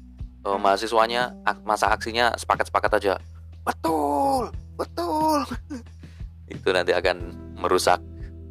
uh, 0.46 0.60
mahasiswanya 0.60 1.34
masa 1.66 1.90
aksinya 1.90 2.36
sepakat-sepakat 2.38 3.02
aja 3.02 3.14
betul 3.66 4.52
betul. 4.78 5.42
Itu 6.52 6.70
nanti 6.70 6.94
akan 6.94 7.45
merusak 7.56 8.00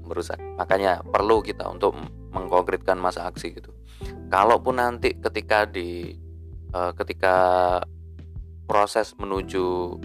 merusak. 0.05 0.37
Makanya 0.55 1.01
perlu 1.01 1.41
kita 1.41 1.65
untuk 1.67 1.97
mengkonkretkan 2.31 2.95
masa 2.95 3.27
aksi 3.27 3.57
gitu. 3.57 3.73
Kalaupun 4.29 4.77
nanti 4.77 5.17
ketika 5.17 5.65
di 5.65 6.13
uh, 6.71 6.93
ketika 6.93 7.35
proses 8.69 9.13
menuju 9.17 9.97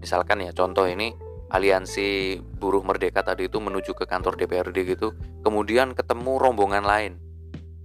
misalkan 0.00 0.44
ya 0.44 0.52
contoh 0.52 0.84
ini 0.88 1.12
aliansi 1.52 2.40
buruh 2.40 2.82
merdeka 2.82 3.22
tadi 3.22 3.46
itu 3.46 3.62
menuju 3.62 3.94
ke 3.94 4.04
kantor 4.08 4.34
DPRD 4.34 4.76
gitu 4.96 5.14
kemudian 5.40 5.96
ketemu 5.96 6.36
rombongan 6.36 6.84
lain. 6.84 7.12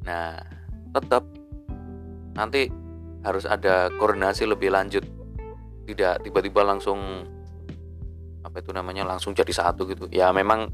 Nah 0.04 0.40
tetap 0.92 1.24
nanti 2.36 2.68
harus 3.22 3.46
ada 3.46 3.92
koordinasi 3.96 4.50
lebih 4.50 4.74
lanjut. 4.74 5.06
Tidak 5.86 6.26
tiba-tiba 6.26 6.64
langsung 6.66 7.28
apa 8.52 8.60
itu 8.60 8.76
namanya 8.76 9.08
langsung 9.08 9.32
jadi 9.32 9.50
satu 9.56 9.88
gitu. 9.88 10.12
Ya 10.12 10.28
memang 10.36 10.68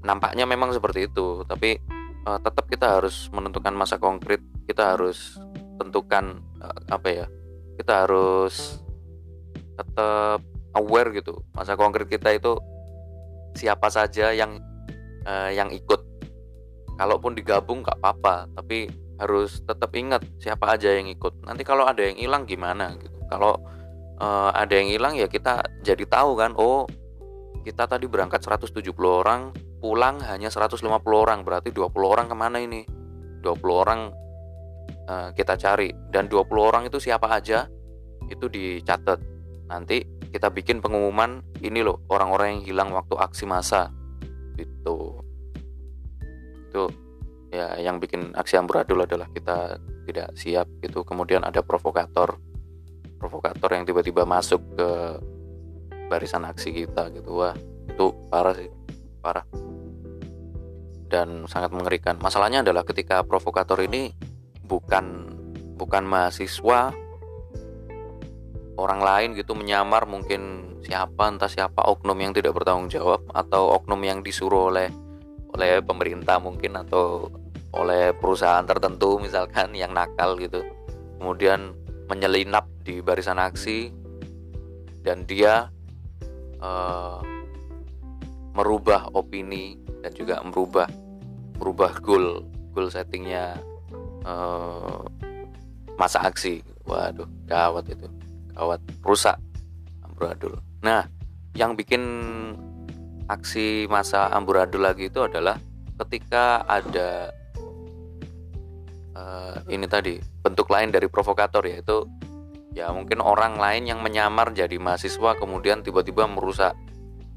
nampaknya 0.00 0.48
memang 0.48 0.72
seperti 0.72 1.12
itu 1.12 1.44
tapi 1.44 1.76
uh, 2.24 2.40
tetap 2.40 2.64
kita 2.68 2.96
harus 3.00 3.28
menentukan 3.32 3.76
masa 3.76 4.00
konkret 4.00 4.40
kita 4.64 4.96
harus 4.96 5.36
tentukan 5.76 6.40
uh, 6.64 6.80
apa 6.88 7.08
ya 7.12 7.26
kita 7.76 8.08
harus 8.08 8.80
tetap 9.76 10.40
aware 10.76 11.12
gitu 11.12 11.44
masa 11.52 11.76
konkret 11.76 12.08
kita 12.08 12.32
itu 12.32 12.56
siapa 13.54 13.88
saja 13.92 14.32
yang 14.32 14.58
uh, 15.28 15.50
yang 15.52 15.68
ikut. 15.70 16.00
Kalaupun 16.94 17.34
digabung 17.34 17.82
nggak 17.82 17.98
apa-apa 17.98 18.46
tapi 18.54 18.86
harus 19.18 19.62
tetap 19.66 19.90
ingat 19.94 20.22
siapa 20.38 20.74
aja 20.74 20.94
yang 20.94 21.10
ikut. 21.10 21.42
Nanti 21.42 21.62
kalau 21.66 21.86
ada 21.86 22.02
yang 22.02 22.18
hilang 22.18 22.46
gimana 22.46 22.94
gitu. 22.98 23.18
Kalau 23.26 23.58
uh, 24.20 24.50
ada 24.54 24.74
yang 24.76 24.90
hilang 24.90 25.14
ya 25.18 25.26
kita 25.26 25.64
jadi 25.82 26.04
tahu 26.06 26.38
kan 26.38 26.54
oh 26.58 26.86
kita 27.64 27.88
tadi 27.88 28.04
berangkat 28.04 28.44
170 28.44 28.92
orang 29.00 29.50
pulang 29.80 30.20
hanya 30.24 30.52
150 30.52 30.84
orang 31.12 31.44
berarti 31.44 31.72
20 31.72 31.92
orang 32.04 32.26
ke 32.28 32.36
mana 32.36 32.60
ini? 32.60 32.84
20 33.40 33.60
orang 33.72 34.12
uh, 35.08 35.28
kita 35.32 35.56
cari 35.56 35.92
dan 36.12 36.28
20 36.28 36.44
orang 36.60 36.82
itu 36.88 37.00
siapa 37.00 37.28
aja? 37.32 37.68
Itu 38.28 38.52
dicatat. 38.52 39.20
Nanti 39.68 40.04
kita 40.28 40.52
bikin 40.52 40.84
pengumuman 40.84 41.40
ini 41.64 41.80
loh 41.80 42.04
orang-orang 42.12 42.60
yang 42.60 42.62
hilang 42.64 42.88
waktu 42.92 43.16
aksi 43.16 43.44
massa. 43.48 43.88
Itu 44.60 45.24
itu 46.68 46.82
ya 47.48 47.80
yang 47.80 47.96
bikin 47.96 48.36
aksi 48.36 48.60
amburadul 48.60 49.04
adalah 49.08 49.28
kita 49.32 49.80
tidak 50.04 50.36
siap 50.36 50.68
gitu. 50.84 51.00
Kemudian 51.00 51.44
ada 51.44 51.64
provokator 51.64 52.36
provokator 53.24 53.72
yang 53.72 53.88
tiba-tiba 53.88 54.28
masuk 54.28 54.60
ke 54.76 54.88
barisan 56.12 56.44
aksi 56.44 56.84
kita 56.84 57.08
gitu. 57.16 57.40
Wah 57.40 57.56
itu 57.88 58.12
parah 58.28 58.52
sih 58.52 58.68
parah. 59.24 59.48
Dan 61.08 61.48
sangat 61.48 61.72
mengerikan. 61.72 62.20
Masalahnya 62.20 62.60
adalah 62.60 62.84
ketika 62.84 63.24
provokator 63.24 63.80
ini 63.80 64.12
bukan 64.60 65.32
bukan 65.80 66.04
mahasiswa 66.04 66.92
orang 68.76 69.00
lain 69.00 69.28
gitu 69.38 69.56
menyamar 69.56 70.04
mungkin 70.04 70.74
siapa 70.84 71.30
entah 71.32 71.48
siapa 71.48 71.80
oknum 71.88 72.18
yang 72.20 72.36
tidak 72.36 72.52
bertanggung 72.52 72.92
jawab 72.92 73.24
atau 73.32 73.72
oknum 73.80 74.04
yang 74.04 74.20
disuruh 74.20 74.68
oleh 74.68 74.92
oleh 75.54 75.80
pemerintah 75.80 76.42
mungkin 76.42 76.76
atau 76.76 77.32
oleh 77.72 78.12
perusahaan 78.12 78.66
tertentu 78.66 79.16
misalkan 79.22 79.72
yang 79.72 79.96
nakal 79.96 80.36
gitu. 80.36 80.60
Kemudian 81.22 81.83
menyelinap 82.08 82.68
di 82.84 83.00
barisan 83.00 83.40
aksi 83.40 83.92
dan 85.04 85.24
dia 85.24 85.68
uh, 86.60 87.20
merubah 88.54 89.10
opini 89.16 89.80
dan 90.04 90.12
juga 90.12 90.40
merubah 90.44 90.88
merubah 91.58 91.96
goal 92.00 92.44
goal 92.76 92.88
settingnya 92.92 93.56
uh, 94.24 95.00
masa 95.96 96.26
aksi. 96.26 96.60
Waduh 96.84 97.28
gawat 97.48 97.88
itu 97.88 98.08
gawat 98.54 98.80
rusak 99.02 99.36
amburadul 100.06 100.60
nah 100.84 101.08
yang 101.58 101.74
bikin 101.74 102.02
aksi 103.26 103.88
masa 103.90 104.30
amburadul 104.30 104.84
lagi 104.84 105.08
itu 105.10 105.24
adalah 105.24 105.58
ketika 106.04 106.62
ada 106.68 107.32
uh, 109.14 109.56
ini 109.70 109.86
tadi 109.88 110.18
bentuk 110.18 110.70
lain 110.70 110.90
dari 110.90 111.08
provokator 111.08 111.64
yaitu 111.66 112.06
ya 112.74 112.90
mungkin 112.90 113.22
orang 113.22 113.56
lain 113.56 113.86
yang 113.86 114.02
menyamar 114.02 114.50
jadi 114.50 114.74
mahasiswa 114.76 115.38
kemudian 115.38 115.80
tiba-tiba 115.86 116.26
merusak 116.26 116.74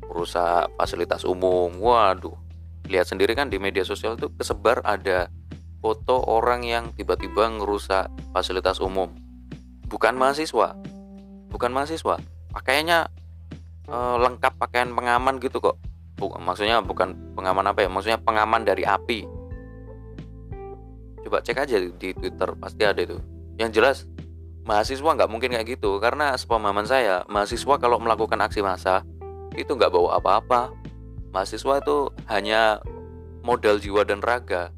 merusak 0.05 0.69
fasilitas 0.75 1.23
umum. 1.23 1.71
Waduh 1.77 2.35
lihat 2.87 3.07
sendiri 3.09 3.35
kan 3.35 3.51
di 3.51 3.59
media 3.59 3.83
sosial 3.83 4.15
itu 4.15 4.31
kesebar 4.33 4.79
ada 4.87 5.27
foto 5.83 6.23
orang 6.25 6.63
yang 6.63 6.89
tiba-tiba 6.95 7.47
ngerusak 7.47 8.09
fasilitas 8.33 8.81
umum. 8.81 9.13
Bukan 9.87 10.17
mahasiswa 10.19 10.75
bukan 11.49 11.71
mahasiswa. 11.71 12.19
Pakaiannya 12.53 12.99
eh, 13.87 14.15
lengkap 14.21 14.53
pakaian 14.59 14.91
pengaman 14.93 15.39
gitu 15.39 15.63
kok. 15.63 15.79
Bukan, 16.17 16.41
maksudnya 16.41 16.81
bukan 16.81 17.13
pengaman 17.37 17.65
apa 17.69 17.85
ya? 17.85 17.89
Maksudnya 17.89 18.19
pengaman 18.21 18.65
dari 18.65 18.83
api 18.83 19.36
coba 21.27 21.43
cek 21.43 21.59
aja 21.67 21.77
di 21.83 22.09
Twitter 22.15 22.49
pasti 22.55 22.83
ada 22.87 23.03
itu. 23.03 23.19
Yang 23.59 23.71
jelas 23.75 23.97
mahasiswa 24.63 25.11
nggak 25.13 25.29
mungkin 25.29 25.53
kayak 25.53 25.77
gitu. 25.77 25.99
Karena 25.99 26.33
sepemahaman 26.39 26.87
saya 26.87 27.27
mahasiswa 27.27 27.75
kalau 27.77 27.99
melakukan 27.99 28.39
aksi 28.39 28.63
massa 28.63 29.03
itu 29.59 29.75
nggak 29.75 29.91
bawa 29.91 30.17
apa-apa. 30.23 30.71
Mahasiswa 31.35 31.83
itu 31.83 32.09
hanya 32.31 32.79
modal 33.43 33.77
jiwa 33.77 34.07
dan 34.07 34.23
raga. 34.23 34.71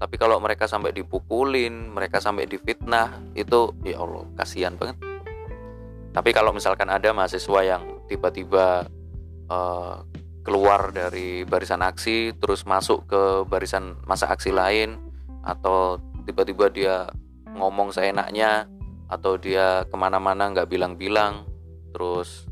Tapi 0.00 0.16
kalau 0.16 0.40
mereka 0.40 0.64
sampai 0.64 0.96
dipukulin 0.96 1.92
mereka 1.92 2.24
sampai 2.24 2.48
difitnah 2.48 3.20
itu 3.36 3.74
ya 3.84 4.00
Allah 4.00 4.24
kasihan 4.38 4.78
banget. 4.78 4.96
Tapi 6.10 6.30
kalau 6.34 6.50
misalkan 6.50 6.90
ada 6.90 7.12
mahasiswa 7.14 7.60
yang 7.62 7.82
tiba-tiba 8.10 8.88
uh, 9.46 10.02
keluar 10.40 10.90
dari 10.90 11.44
barisan 11.44 11.84
aksi 11.84 12.34
terus 12.40 12.64
masuk 12.64 13.06
ke 13.06 13.22
barisan 13.46 14.00
masa 14.08 14.32
aksi 14.32 14.50
lain 14.50 15.09
atau 15.44 15.98
tiba-tiba 16.24 16.68
dia 16.70 16.96
ngomong 17.56 17.90
seenaknya 17.90 18.68
atau 19.10 19.34
dia 19.34 19.82
ke 19.90 19.96
mana-mana 19.98 20.52
nggak 20.54 20.70
bilang-bilang 20.70 21.42
terus 21.90 22.46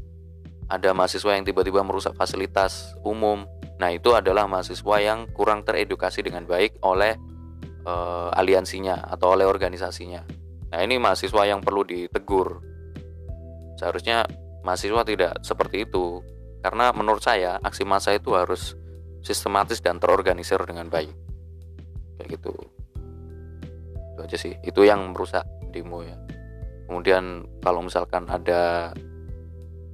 ada 0.68 0.92
mahasiswa 0.92 1.32
yang 1.32 1.48
tiba-tiba 1.48 1.80
merusak 1.80 2.12
fasilitas 2.12 2.92
umum. 3.00 3.48
Nah 3.80 3.88
itu 3.88 4.12
adalah 4.12 4.44
mahasiswa 4.44 4.96
yang 5.00 5.24
kurang 5.32 5.64
teredukasi 5.64 6.20
dengan 6.20 6.44
baik 6.44 6.76
oleh 6.84 7.16
uh, 7.88 8.28
aliansinya 8.36 9.08
atau 9.08 9.32
oleh 9.32 9.48
organisasinya. 9.48 10.28
Nah 10.68 10.80
ini 10.84 11.00
mahasiswa 11.00 11.42
yang 11.48 11.64
perlu 11.64 11.88
ditegur. 11.88 12.60
Seharusnya 13.80 14.28
mahasiswa 14.60 15.02
tidak 15.08 15.40
seperti 15.40 15.88
itu 15.88 16.20
karena 16.60 16.92
menurut 16.92 17.24
saya 17.24 17.56
aksi 17.64 17.88
massa 17.88 18.12
itu 18.12 18.36
harus 18.36 18.76
sistematis 19.24 19.80
dan 19.80 19.96
terorganisir 19.96 20.60
dengan 20.68 20.92
baik. 20.92 21.27
Kayak 22.18 22.42
gitu. 22.42 22.52
Itu 24.14 24.20
aja 24.26 24.36
sih. 24.36 24.54
Itu 24.66 24.82
yang 24.82 25.14
merusak 25.14 25.46
demo 25.70 26.02
ya. 26.02 26.18
Kemudian 26.90 27.46
kalau 27.62 27.84
misalkan 27.84 28.26
ada 28.26 28.90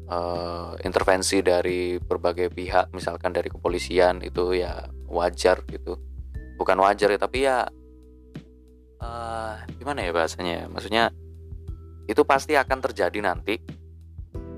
uh, 0.09 0.79
intervensi 0.81 1.43
dari 1.45 1.99
berbagai 1.99 2.49
pihak, 2.55 2.95
misalkan 2.95 3.35
dari 3.35 3.51
kepolisian 3.51 4.25
itu 4.25 4.57
ya 4.57 4.89
wajar 5.11 5.61
gitu. 5.69 5.99
Bukan 6.55 6.79
wajar 6.81 7.11
ya, 7.11 7.19
tapi 7.19 7.45
ya 7.45 7.67
uh, 9.03 9.55
gimana 9.77 10.07
ya 10.07 10.11
bahasanya? 10.15 10.71
Maksudnya 10.71 11.11
itu 12.07 12.23
pasti 12.23 12.55
akan 12.55 12.79
terjadi 12.85 13.19
nanti 13.25 13.57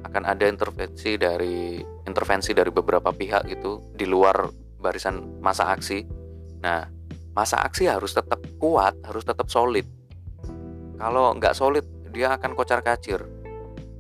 akan 0.07 0.23
ada 0.23 0.47
intervensi 0.47 1.19
dari 1.19 1.83
intervensi 2.07 2.55
dari 2.55 2.71
beberapa 2.71 3.11
pihak 3.11 3.51
gitu 3.51 3.91
di 3.95 4.07
luar 4.07 4.47
barisan 4.79 5.43
masa 5.43 5.75
aksi. 5.75 6.07
Nah, 6.63 6.96
masa 7.37 7.61
aksi 7.61 7.85
harus 7.85 8.17
tetap 8.17 8.41
kuat, 8.57 8.97
harus 9.05 9.21
tetap 9.21 9.53
solid. 9.53 9.85
Kalau 10.97 11.37
nggak 11.37 11.53
solid, 11.53 11.85
dia 12.09 12.33
akan 12.33 12.57
kocar 12.57 12.81
kacir. 12.81 13.21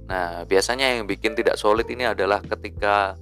Nah, 0.08 0.48
biasanya 0.48 0.96
yang 0.96 1.04
bikin 1.04 1.36
tidak 1.36 1.60
solid 1.60 1.84
ini 1.92 2.08
adalah 2.08 2.40
ketika 2.40 3.12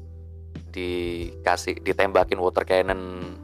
dikasih 0.70 1.82
ditembakin 1.82 2.38
water 2.38 2.62
cannon 2.62 3.34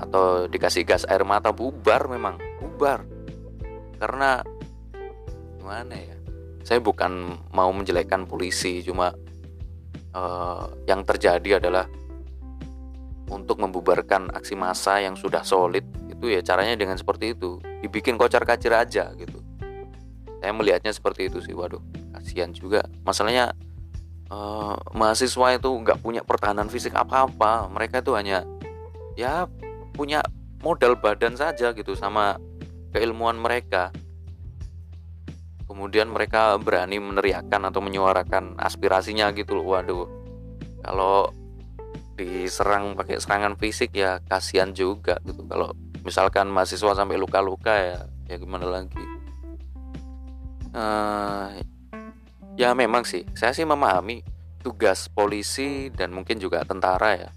atau 0.00 0.48
dikasih 0.48 0.88
gas 0.88 1.04
air 1.04 1.28
mata 1.28 1.52
bubar 1.52 2.08
memang 2.08 2.40
bubar 2.56 3.04
karena 4.00 4.40
gimana 5.60 5.92
ya 5.92 6.16
saya 6.64 6.80
bukan 6.80 7.36
mau 7.52 7.68
menjelekkan 7.68 8.24
polisi 8.24 8.80
cuma 8.80 9.12
uh, 10.16 10.72
yang 10.88 11.04
terjadi 11.04 11.60
adalah 11.60 11.84
untuk 13.28 13.60
membubarkan 13.60 14.32
aksi 14.32 14.56
massa 14.56 15.04
yang 15.04 15.20
sudah 15.20 15.44
solid 15.44 15.84
itu 16.20 16.28
ya 16.28 16.44
caranya 16.44 16.76
dengan 16.76 17.00
seperti 17.00 17.32
itu. 17.32 17.56
Dibikin 17.80 18.20
kocar 18.20 18.44
kacir 18.44 18.76
aja 18.76 19.08
gitu. 19.16 19.40
Saya 20.44 20.52
melihatnya 20.52 20.92
seperti 20.92 21.32
itu 21.32 21.40
sih 21.40 21.56
waduh 21.56 21.80
kasihan 22.12 22.52
juga. 22.52 22.84
Masalahnya 23.08 23.56
uh, 24.28 24.76
mahasiswa 24.92 25.56
itu 25.56 25.68
nggak 25.72 26.04
punya 26.04 26.20
pertahanan 26.20 26.68
fisik 26.68 26.92
apa-apa. 26.92 27.72
Mereka 27.72 28.04
itu 28.04 28.12
hanya 28.12 28.44
ya 29.16 29.48
punya 29.96 30.20
modal 30.60 31.00
badan 31.00 31.40
saja 31.40 31.72
gitu 31.72 31.96
sama 31.96 32.36
keilmuan 32.92 33.40
mereka. 33.40 33.88
Kemudian 35.64 36.12
mereka 36.12 36.60
berani 36.60 37.00
meneriakkan 37.00 37.64
atau 37.64 37.80
menyuarakan 37.80 38.60
aspirasinya 38.60 39.32
gitu 39.32 39.56
loh 39.56 39.66
waduh. 39.72 40.04
Kalau 40.84 41.32
diserang 42.20 42.92
pakai 43.00 43.16
serangan 43.16 43.56
fisik 43.56 43.96
ya 43.96 44.20
kasihan 44.28 44.76
juga 44.76 45.16
gitu. 45.24 45.40
Kalau 45.48 45.72
misalkan 46.02 46.48
mahasiswa 46.48 46.96
sampai 46.96 47.16
luka-luka 47.20 47.74
ya 47.74 47.98
ya 48.30 48.36
gimana 48.38 48.66
lagi? 48.68 49.04
Uh, 50.70 51.58
ya 52.54 52.76
memang 52.78 53.02
sih 53.02 53.26
saya 53.34 53.50
sih 53.50 53.66
memahami 53.66 54.22
tugas 54.62 55.10
polisi 55.10 55.90
dan 55.90 56.12
mungkin 56.14 56.38
juga 56.38 56.62
tentara 56.62 57.16
ya. 57.16 57.30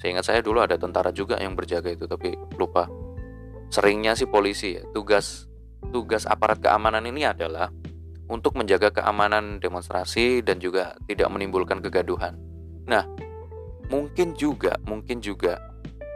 Seingat 0.00 0.24
saya 0.24 0.40
dulu 0.40 0.64
ada 0.64 0.80
tentara 0.80 1.12
juga 1.12 1.36
yang 1.40 1.52
berjaga 1.56 1.92
itu 1.92 2.08
tapi 2.08 2.34
lupa. 2.56 2.88
Seringnya 3.70 4.18
sih 4.18 4.26
polisi 4.26 4.76
ya 4.76 4.82
tugas 4.90 5.46
tugas 5.88 6.26
aparat 6.28 6.58
keamanan 6.60 7.06
ini 7.06 7.24
adalah 7.24 7.70
untuk 8.30 8.54
menjaga 8.54 8.94
keamanan 8.94 9.58
demonstrasi 9.58 10.40
dan 10.46 10.62
juga 10.62 10.94
tidak 11.10 11.26
menimbulkan 11.34 11.82
kegaduhan. 11.82 12.38
Nah, 12.86 13.06
mungkin 13.90 14.38
juga, 14.38 14.78
mungkin 14.86 15.18
juga 15.18 15.69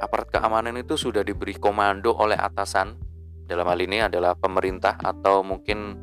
aparat 0.05 0.29
keamanan 0.31 0.77
itu 0.77 0.95
sudah 0.95 1.25
diberi 1.25 1.57
komando 1.57 2.13
oleh 2.15 2.37
atasan. 2.37 2.97
Dalam 3.45 3.69
hal 3.69 3.81
ini 3.81 4.01
adalah 4.01 4.37
pemerintah 4.37 4.97
atau 4.97 5.45
mungkin 5.45 5.97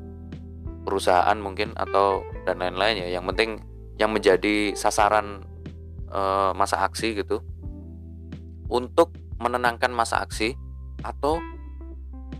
perusahaan 0.82 1.38
mungkin 1.38 1.74
atau 1.78 2.26
dan 2.46 2.62
lain-lain 2.62 3.06
ya. 3.06 3.22
Yang 3.22 3.26
penting 3.34 3.52
yang 3.98 4.12
menjadi 4.14 4.74
sasaran 4.74 5.46
e, 6.10 6.22
masa 6.58 6.86
aksi 6.86 7.18
gitu 7.22 7.42
untuk 8.70 9.14
menenangkan 9.38 9.90
masa 9.94 10.22
aksi 10.22 10.54
atau 11.02 11.42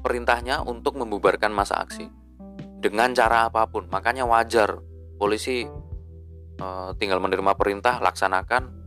perintahnya 0.02 0.66
untuk 0.66 0.98
membubarkan 0.98 1.54
masa 1.54 1.82
aksi 1.82 2.10
dengan 2.82 3.14
cara 3.14 3.50
apa 3.50 3.70
pun. 3.70 3.90
Makanya 3.90 4.26
wajar 4.26 4.82
polisi 5.22 5.66
e, 6.58 6.68
tinggal 6.98 7.22
menerima 7.22 7.54
perintah 7.58 8.02
laksanakan 8.02 8.81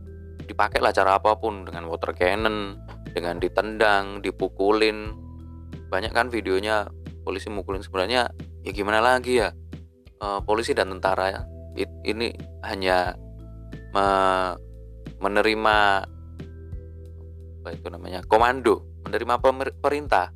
dipakailah 0.45 0.93
cara 0.93 1.17
apa 1.17 1.35
pun 1.35 1.65
dengan 1.65 1.89
water 1.89 2.13
cannon, 2.13 2.79
dengan 3.11 3.41
ditendang, 3.41 4.21
dipukulin. 4.21 5.13
Banyak 5.89 6.13
kan 6.13 6.29
videonya 6.29 6.89
polisi 7.25 7.49
mukulin. 7.49 7.81
Sebenarnya 7.81 8.29
ya 8.61 8.71
gimana 8.71 9.01
lagi 9.01 9.41
ya? 9.41 9.49
E, 10.21 10.25
polisi 10.45 10.77
dan 10.77 10.93
tentara 10.93 11.25
ya. 11.33 11.41
Ini 12.05 12.31
hanya 12.63 13.17
me, 13.91 14.05
menerima 15.19 15.77
apa 17.65 17.69
itu 17.73 17.89
namanya 17.89 18.21
komando 18.29 18.85
menerima 19.03 19.41
perintah. 19.81 20.29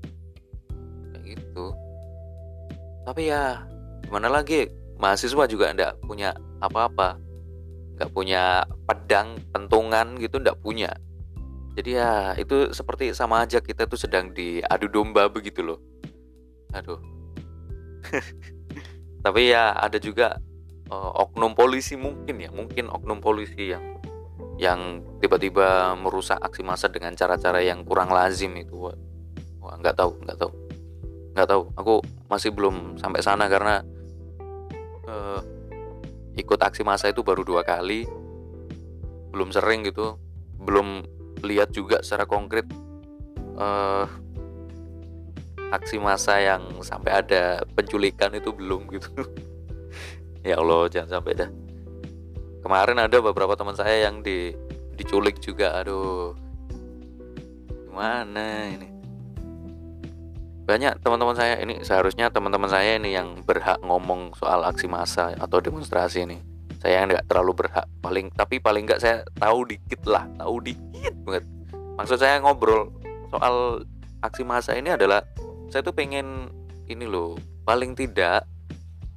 Tapi 3.05 3.25
ya 3.25 3.65
gimana 4.05 4.29
lagi? 4.29 4.69
Mahasiswa 4.99 5.47
juga 5.49 5.71
ndak 5.73 5.97
punya 6.05 6.35
apa-apa 6.59 7.28
nggak 7.99 8.15
punya 8.15 8.63
pedang 8.87 9.35
pentungan 9.51 10.15
gitu 10.23 10.39
ndak 10.39 10.55
punya. 10.63 10.95
Jadi 11.75 11.99
ya 11.99 12.31
itu 12.39 12.71
seperti 12.71 13.11
sama 13.11 13.43
aja 13.43 13.59
kita 13.59 13.91
tuh 13.91 13.99
sedang 13.99 14.31
diadu 14.31 14.87
domba 14.87 15.27
begitu 15.27 15.59
loh. 15.59 15.83
Aduh. 16.71 16.95
Tapi 19.27 19.51
ya 19.51 19.75
ada 19.75 19.99
juga 19.99 20.39
uh, 20.87 21.11
oknum 21.27 21.51
polisi 21.51 21.99
mungkin 21.99 22.39
ya 22.39 22.47
mungkin 22.55 22.87
oknum 22.87 23.19
polisi 23.19 23.75
yang 23.75 23.99
yang 24.55 25.03
tiba-tiba 25.19 25.91
merusak 25.99 26.39
aksi 26.39 26.63
massa 26.63 26.87
dengan 26.87 27.11
cara-cara 27.19 27.59
yang 27.59 27.83
kurang 27.83 28.15
lazim 28.15 28.55
itu. 28.55 28.95
Wah 29.59 29.75
nggak 29.75 29.99
tahu 29.99 30.15
nggak 30.23 30.39
tahu. 30.39 30.51
Nggak 31.35 31.47
tahu. 31.51 31.63
Aku 31.75 31.93
masih 32.31 32.55
belum 32.55 32.95
sampai 32.95 33.19
sana 33.19 33.51
karena 33.51 33.83
uh, 35.03 35.58
ikut 36.39 36.59
aksi 36.59 36.81
massa 36.87 37.11
itu 37.11 37.21
baru 37.21 37.43
dua 37.43 37.61
kali. 37.61 38.07
Belum 39.29 39.51
sering 39.51 39.83
gitu. 39.85 40.15
Belum 40.59 41.03
lihat 41.43 41.71
juga 41.71 42.03
secara 42.03 42.27
konkret 42.27 42.67
uh, 43.59 44.07
aksi 45.69 46.01
massa 46.01 46.41
yang 46.41 46.81
sampai 46.81 47.23
ada 47.23 47.63
penculikan 47.75 48.33
itu 48.35 48.51
belum 48.55 48.89
gitu. 48.95 49.11
Ya 50.39 50.55
Allah 50.55 50.87
jangan 50.87 51.19
sampai 51.19 51.35
dah. 51.35 51.51
Kemarin 52.63 52.95
ada 53.03 53.19
beberapa 53.19 53.59
teman 53.59 53.75
saya 53.75 54.07
yang 54.07 54.23
di 54.23 54.55
diculik 54.95 55.43
juga. 55.43 55.75
Aduh 55.83 56.31
gimana 57.99 58.71
ini 58.71 58.98
banyak 60.69 61.01
teman-teman 61.01 61.33
saya 61.33 61.57
ini 61.65 61.81
seharusnya 61.81 62.29
teman-teman 62.29 62.69
saya 62.69 63.01
ini 63.01 63.17
yang 63.17 63.41
berhak 63.41 63.81
ngomong 63.81 64.37
soal 64.37 64.61
aksi 64.61 64.85
massa 64.85 65.33
atau 65.33 65.57
demonstrasi 65.57 66.29
ini. 66.29 66.37
Saya 66.77 67.09
nggak 67.09 67.25
terlalu 67.25 67.65
berhak 67.65 67.89
paling 68.05 68.29
tapi 68.37 68.61
paling 68.61 68.85
nggak 68.85 69.01
saya 69.01 69.25
tahu 69.41 69.65
dikit 69.65 70.05
lah 70.05 70.29
tahu 70.37 70.61
dikit 70.61 71.17
banget. 71.25 71.49
Maksud 71.97 72.21
saya 72.21 72.37
ngobrol 72.37 72.93
soal 73.33 73.81
aksi 74.21 74.45
massa 74.45 74.77
ini 74.77 74.93
adalah 74.93 75.25
saya 75.73 75.81
tuh 75.81 75.97
pengen 75.97 76.53
ini 76.85 77.09
loh 77.09 77.33
paling 77.65 77.97
tidak 77.97 78.45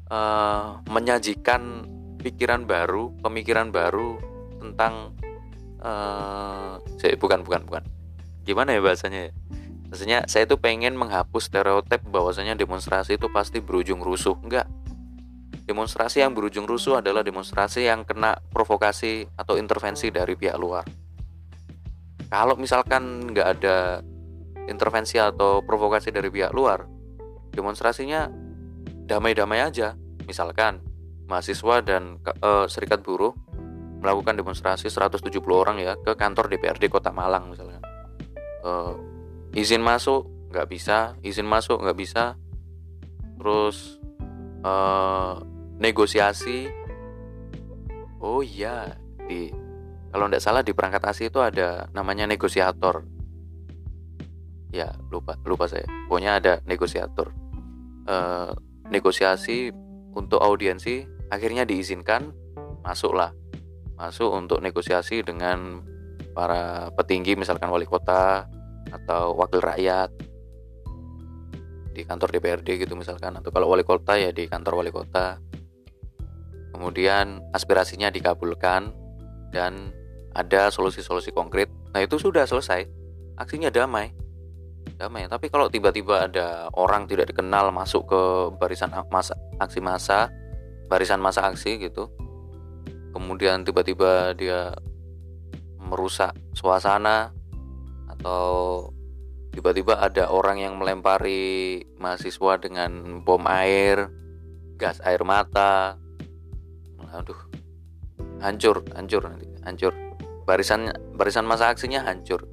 uh, 0.08 0.80
menyajikan 0.88 1.84
pikiran 2.16 2.64
baru, 2.64 3.12
pemikiran 3.20 3.68
baru 3.68 4.16
tentang 4.56 5.12
uh, 5.84 6.80
bukan 7.20 7.44
bukan 7.44 7.60
bukan. 7.68 7.84
Gimana 8.48 8.72
ya 8.72 8.80
bahasanya 8.80 9.28
ya? 9.28 9.32
Maksudnya 9.92 10.24
saya 10.24 10.48
tuh 10.48 10.56
pengen 10.56 10.96
menghapus 10.96 11.52
stereotip 11.52 12.00
bahwasanya 12.08 12.56
demonstrasi 12.56 13.20
itu 13.20 13.28
pasti 13.28 13.60
berujung 13.60 14.00
rusuh. 14.00 14.32
Enggak. 14.40 14.64
Demonstrasi 15.68 16.24
yang 16.24 16.32
berujung 16.32 16.64
rusuh 16.64 17.04
adalah 17.04 17.20
demonstrasi 17.20 17.84
yang 17.84 18.08
kena 18.08 18.40
provokasi 18.56 19.28
atau 19.36 19.60
intervensi 19.60 20.08
dari 20.08 20.32
pihak 20.32 20.56
luar. 20.56 20.88
Kalau 22.32 22.56
misalkan 22.56 23.36
nggak 23.36 23.48
ada 23.60 24.00
intervensi 24.64 25.20
atau 25.20 25.60
provokasi 25.60 26.08
dari 26.08 26.32
pihak 26.32 26.56
luar, 26.56 26.88
demonstrasinya 27.52 28.32
damai-damai 29.04 29.60
aja. 29.60 29.92
Misalkan 30.24 30.80
mahasiswa 31.28 31.84
dan 31.84 32.16
uh, 32.40 32.64
serikat 32.64 33.04
buruh 33.04 33.36
melakukan 34.00 34.40
demonstrasi 34.40 34.88
170 34.88 35.36
orang 35.52 35.76
ya 35.84 36.00
ke 36.00 36.16
kantor 36.16 36.48
DPRD 36.48 36.88
Kota 36.88 37.12
Malang 37.12 37.52
misalkan. 37.52 37.84
Uh, 38.64 39.11
izin 39.52 39.84
masuk 39.84 40.28
nggak 40.52 40.68
bisa, 40.68 41.16
izin 41.24 41.48
masuk 41.48 41.80
nggak 41.80 41.98
bisa. 41.98 42.36
Terus 43.40 43.98
uh, 44.64 45.40
negosiasi. 45.80 46.68
Oh 48.22 48.44
iya, 48.44 48.94
di 49.26 49.50
kalau 50.12 50.28
tidak 50.28 50.44
salah 50.44 50.62
di 50.62 50.70
perangkat 50.76 51.02
ASI 51.02 51.32
itu 51.32 51.40
ada 51.42 51.90
namanya 51.90 52.28
negosiator. 52.28 53.02
Ya 54.70 54.94
lupa 55.10 55.36
lupa 55.42 55.66
saya. 55.66 55.88
Pokoknya 56.06 56.38
ada 56.38 56.52
negosiator 56.64 57.42
eh, 58.06 58.52
negosiasi 58.88 59.72
untuk 60.12 60.40
audiensi 60.42 61.06
akhirnya 61.32 61.64
diizinkan 61.64 62.32
masuklah 62.84 63.32
masuk 63.96 64.28
untuk 64.34 64.58
negosiasi 64.60 65.24
dengan 65.24 65.80
para 66.36 66.90
petinggi 66.96 67.36
misalkan 67.38 67.70
wali 67.70 67.86
kota 67.86 68.48
atau 68.90 69.36
wakil 69.38 69.62
rakyat 69.62 70.10
di 71.92 72.02
kantor 72.08 72.32
DPRD 72.32 72.88
gitu 72.88 72.96
misalkan 72.96 73.36
atau 73.36 73.52
kalau 73.52 73.68
wali 73.68 73.84
kota 73.84 74.16
ya 74.16 74.32
di 74.32 74.48
kantor 74.48 74.82
wali 74.82 74.90
kota. 74.90 75.38
Kemudian 76.72 77.44
aspirasinya 77.52 78.08
dikabulkan 78.08 78.96
dan 79.52 79.92
ada 80.32 80.72
solusi-solusi 80.72 81.30
konkret. 81.36 81.68
Nah 81.92 82.00
itu 82.00 82.16
sudah 82.16 82.48
selesai. 82.48 82.88
Aksinya 83.36 83.68
damai. 83.68 84.16
Damai. 84.96 85.28
Tapi 85.28 85.52
kalau 85.52 85.68
tiba-tiba 85.68 86.26
ada 86.32 86.72
orang 86.72 87.04
tidak 87.04 87.28
dikenal 87.28 87.68
masuk 87.68 88.08
ke 88.08 88.22
barisan 88.56 88.88
masa, 89.12 89.36
aksi 89.60 89.84
masa 89.84 90.32
barisan 90.92 91.24
masa 91.24 91.48
aksi 91.48 91.80
gitu 91.80 92.12
kemudian 93.16 93.64
tiba-tiba 93.64 94.36
dia 94.36 94.76
merusak 95.80 96.36
suasana 96.52 97.32
atau 98.22 98.86
tiba-tiba 99.50 99.98
ada 99.98 100.30
orang 100.30 100.62
yang 100.62 100.78
melempari 100.78 101.82
mahasiswa 101.98 102.54
dengan 102.62 103.18
bom 103.26 103.42
air 103.50 104.14
gas 104.78 105.02
air 105.02 105.26
mata. 105.26 105.98
Aduh 107.10 107.50
hancur 108.38 108.86
hancur 108.94 109.26
nanti 109.26 109.50
hancur. 109.66 109.90
Barisan 110.46 110.94
barisan 111.18 111.50
masa 111.50 111.74
aksinya 111.74 112.06
hancur. 112.06 112.46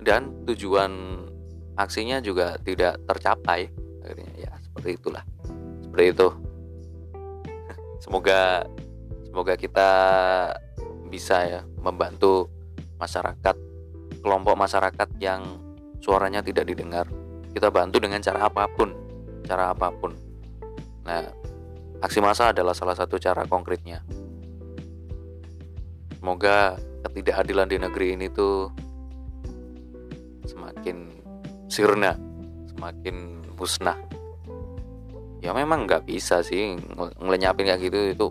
Dan 0.00 0.48
tujuan 0.48 1.28
aksinya 1.76 2.24
juga 2.24 2.56
tidak 2.64 3.04
tercapai. 3.04 3.68
Akhirnya 4.00 4.32
ya 4.48 4.52
seperti 4.64 4.96
itulah. 4.96 5.24
Seperti 5.84 6.04
itu. 6.08 6.28
Semoga 8.08 8.64
semoga 9.28 9.54
kita 9.60 9.90
bisa 11.12 11.44
ya 11.44 11.60
membantu 11.84 12.48
masyarakat 12.96 13.69
kelompok 14.20 14.56
masyarakat 14.56 15.08
yang 15.20 15.60
suaranya 16.00 16.40
tidak 16.40 16.68
didengar. 16.68 17.08
Kita 17.50 17.68
bantu 17.68 17.98
dengan 17.98 18.22
cara 18.22 18.46
apa 18.46 18.70
pun 18.70 19.10
cara 19.50 19.74
apa 19.74 19.90
pun. 19.90 20.14
Nah 21.02 21.26
aksi 21.98 22.22
massa 22.22 22.54
adalah 22.54 22.70
salah 22.76 22.94
satu 22.94 23.18
cara 23.18 23.42
konkretnya. 23.50 24.06
Semoga 26.14 26.78
ketidakadilan 27.02 27.66
di 27.66 27.76
negeri 27.80 28.06
ini 28.14 28.26
tuh 28.30 28.70
semakin 30.46 31.10
sirna 31.66 32.14
semakin 32.70 33.42
musnah. 33.58 33.98
Ya 35.40 35.56
memang 35.56 35.88
nggak 35.88 36.06
bisa 36.06 36.44
sih 36.44 36.78
ngelenyapin 37.18 37.66
kayak 37.66 37.80
gitu. 37.82 37.98
Itu 38.12 38.26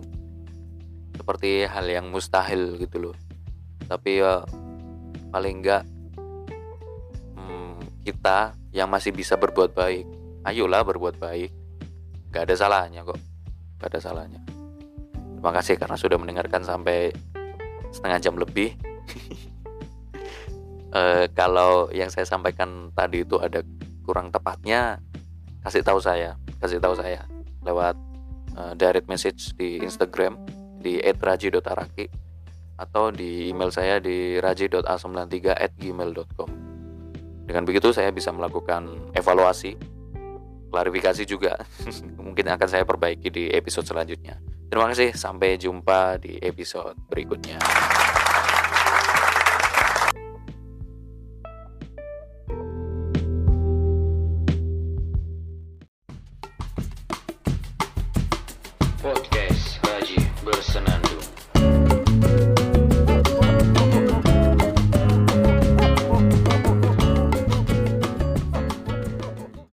seperti 1.18 1.68
hal 1.68 1.84
yang 1.84 2.08
mustahil 2.08 2.80
gitu 2.80 3.10
loh. 3.10 3.16
Tapi 3.90 4.22
ya 4.22 4.46
paling 5.30 5.62
nggak 5.62 5.82
hmm, 7.38 8.04
kita 8.04 8.54
yang 8.74 8.90
masih 8.90 9.14
bisa 9.14 9.38
berbuat 9.38 9.72
baik 9.74 10.20
ayolah 10.44 10.84
berbuat 10.84 11.20
baik. 11.20 11.50
Nggak 12.30 12.42
ada 12.46 12.54
salahnya 12.56 13.00
kok 13.02 13.20
nggak 13.80 13.88
ada 13.96 14.00
salahnya. 14.00 14.40
Terima 15.40 15.52
kasih 15.56 15.74
karena 15.80 15.96
sudah 15.96 16.20
mendengarkan 16.20 16.62
sampai 16.62 17.12
setengah 17.90 18.18
jam 18.20 18.34
lebih. 18.36 18.76
Uh, 20.92 21.24
kalau 21.38 21.88
yang 21.90 22.12
saya 22.12 22.28
sampaikan 22.28 22.92
tadi 22.92 23.24
itu 23.24 23.40
ada 23.40 23.64
kurang 24.04 24.28
tepatnya 24.28 25.00
kasih 25.60 25.84
tahu 25.84 26.00
saya 26.00 26.40
kasih 26.56 26.80
tahu 26.80 26.96
saya 26.96 27.28
lewat 27.62 27.94
uh, 28.56 28.72
direct 28.74 29.06
message 29.06 29.52
di 29.60 29.76
Instagram 29.80 30.40
di 30.80 30.96
@raji.araki 31.00 32.29
atau 32.80 33.12
di 33.12 33.52
email 33.52 33.68
saya 33.68 34.00
di 34.00 34.40
raji.a93@gmail.com. 34.40 36.50
Dengan 37.44 37.68
begitu 37.68 37.92
saya 37.92 38.08
bisa 38.08 38.32
melakukan 38.32 39.12
evaluasi, 39.12 39.76
klarifikasi 40.72 41.28
juga. 41.28 41.60
Mungkin 42.24 42.48
akan 42.48 42.68
saya 42.70 42.88
perbaiki 42.88 43.28
di 43.28 43.52
episode 43.52 43.84
selanjutnya. 43.84 44.40
Terima 44.70 44.86
kasih, 44.88 45.12
sampai 45.12 45.58
jumpa 45.58 46.22
di 46.22 46.38
episode 46.40 46.94
berikutnya. 47.10 47.58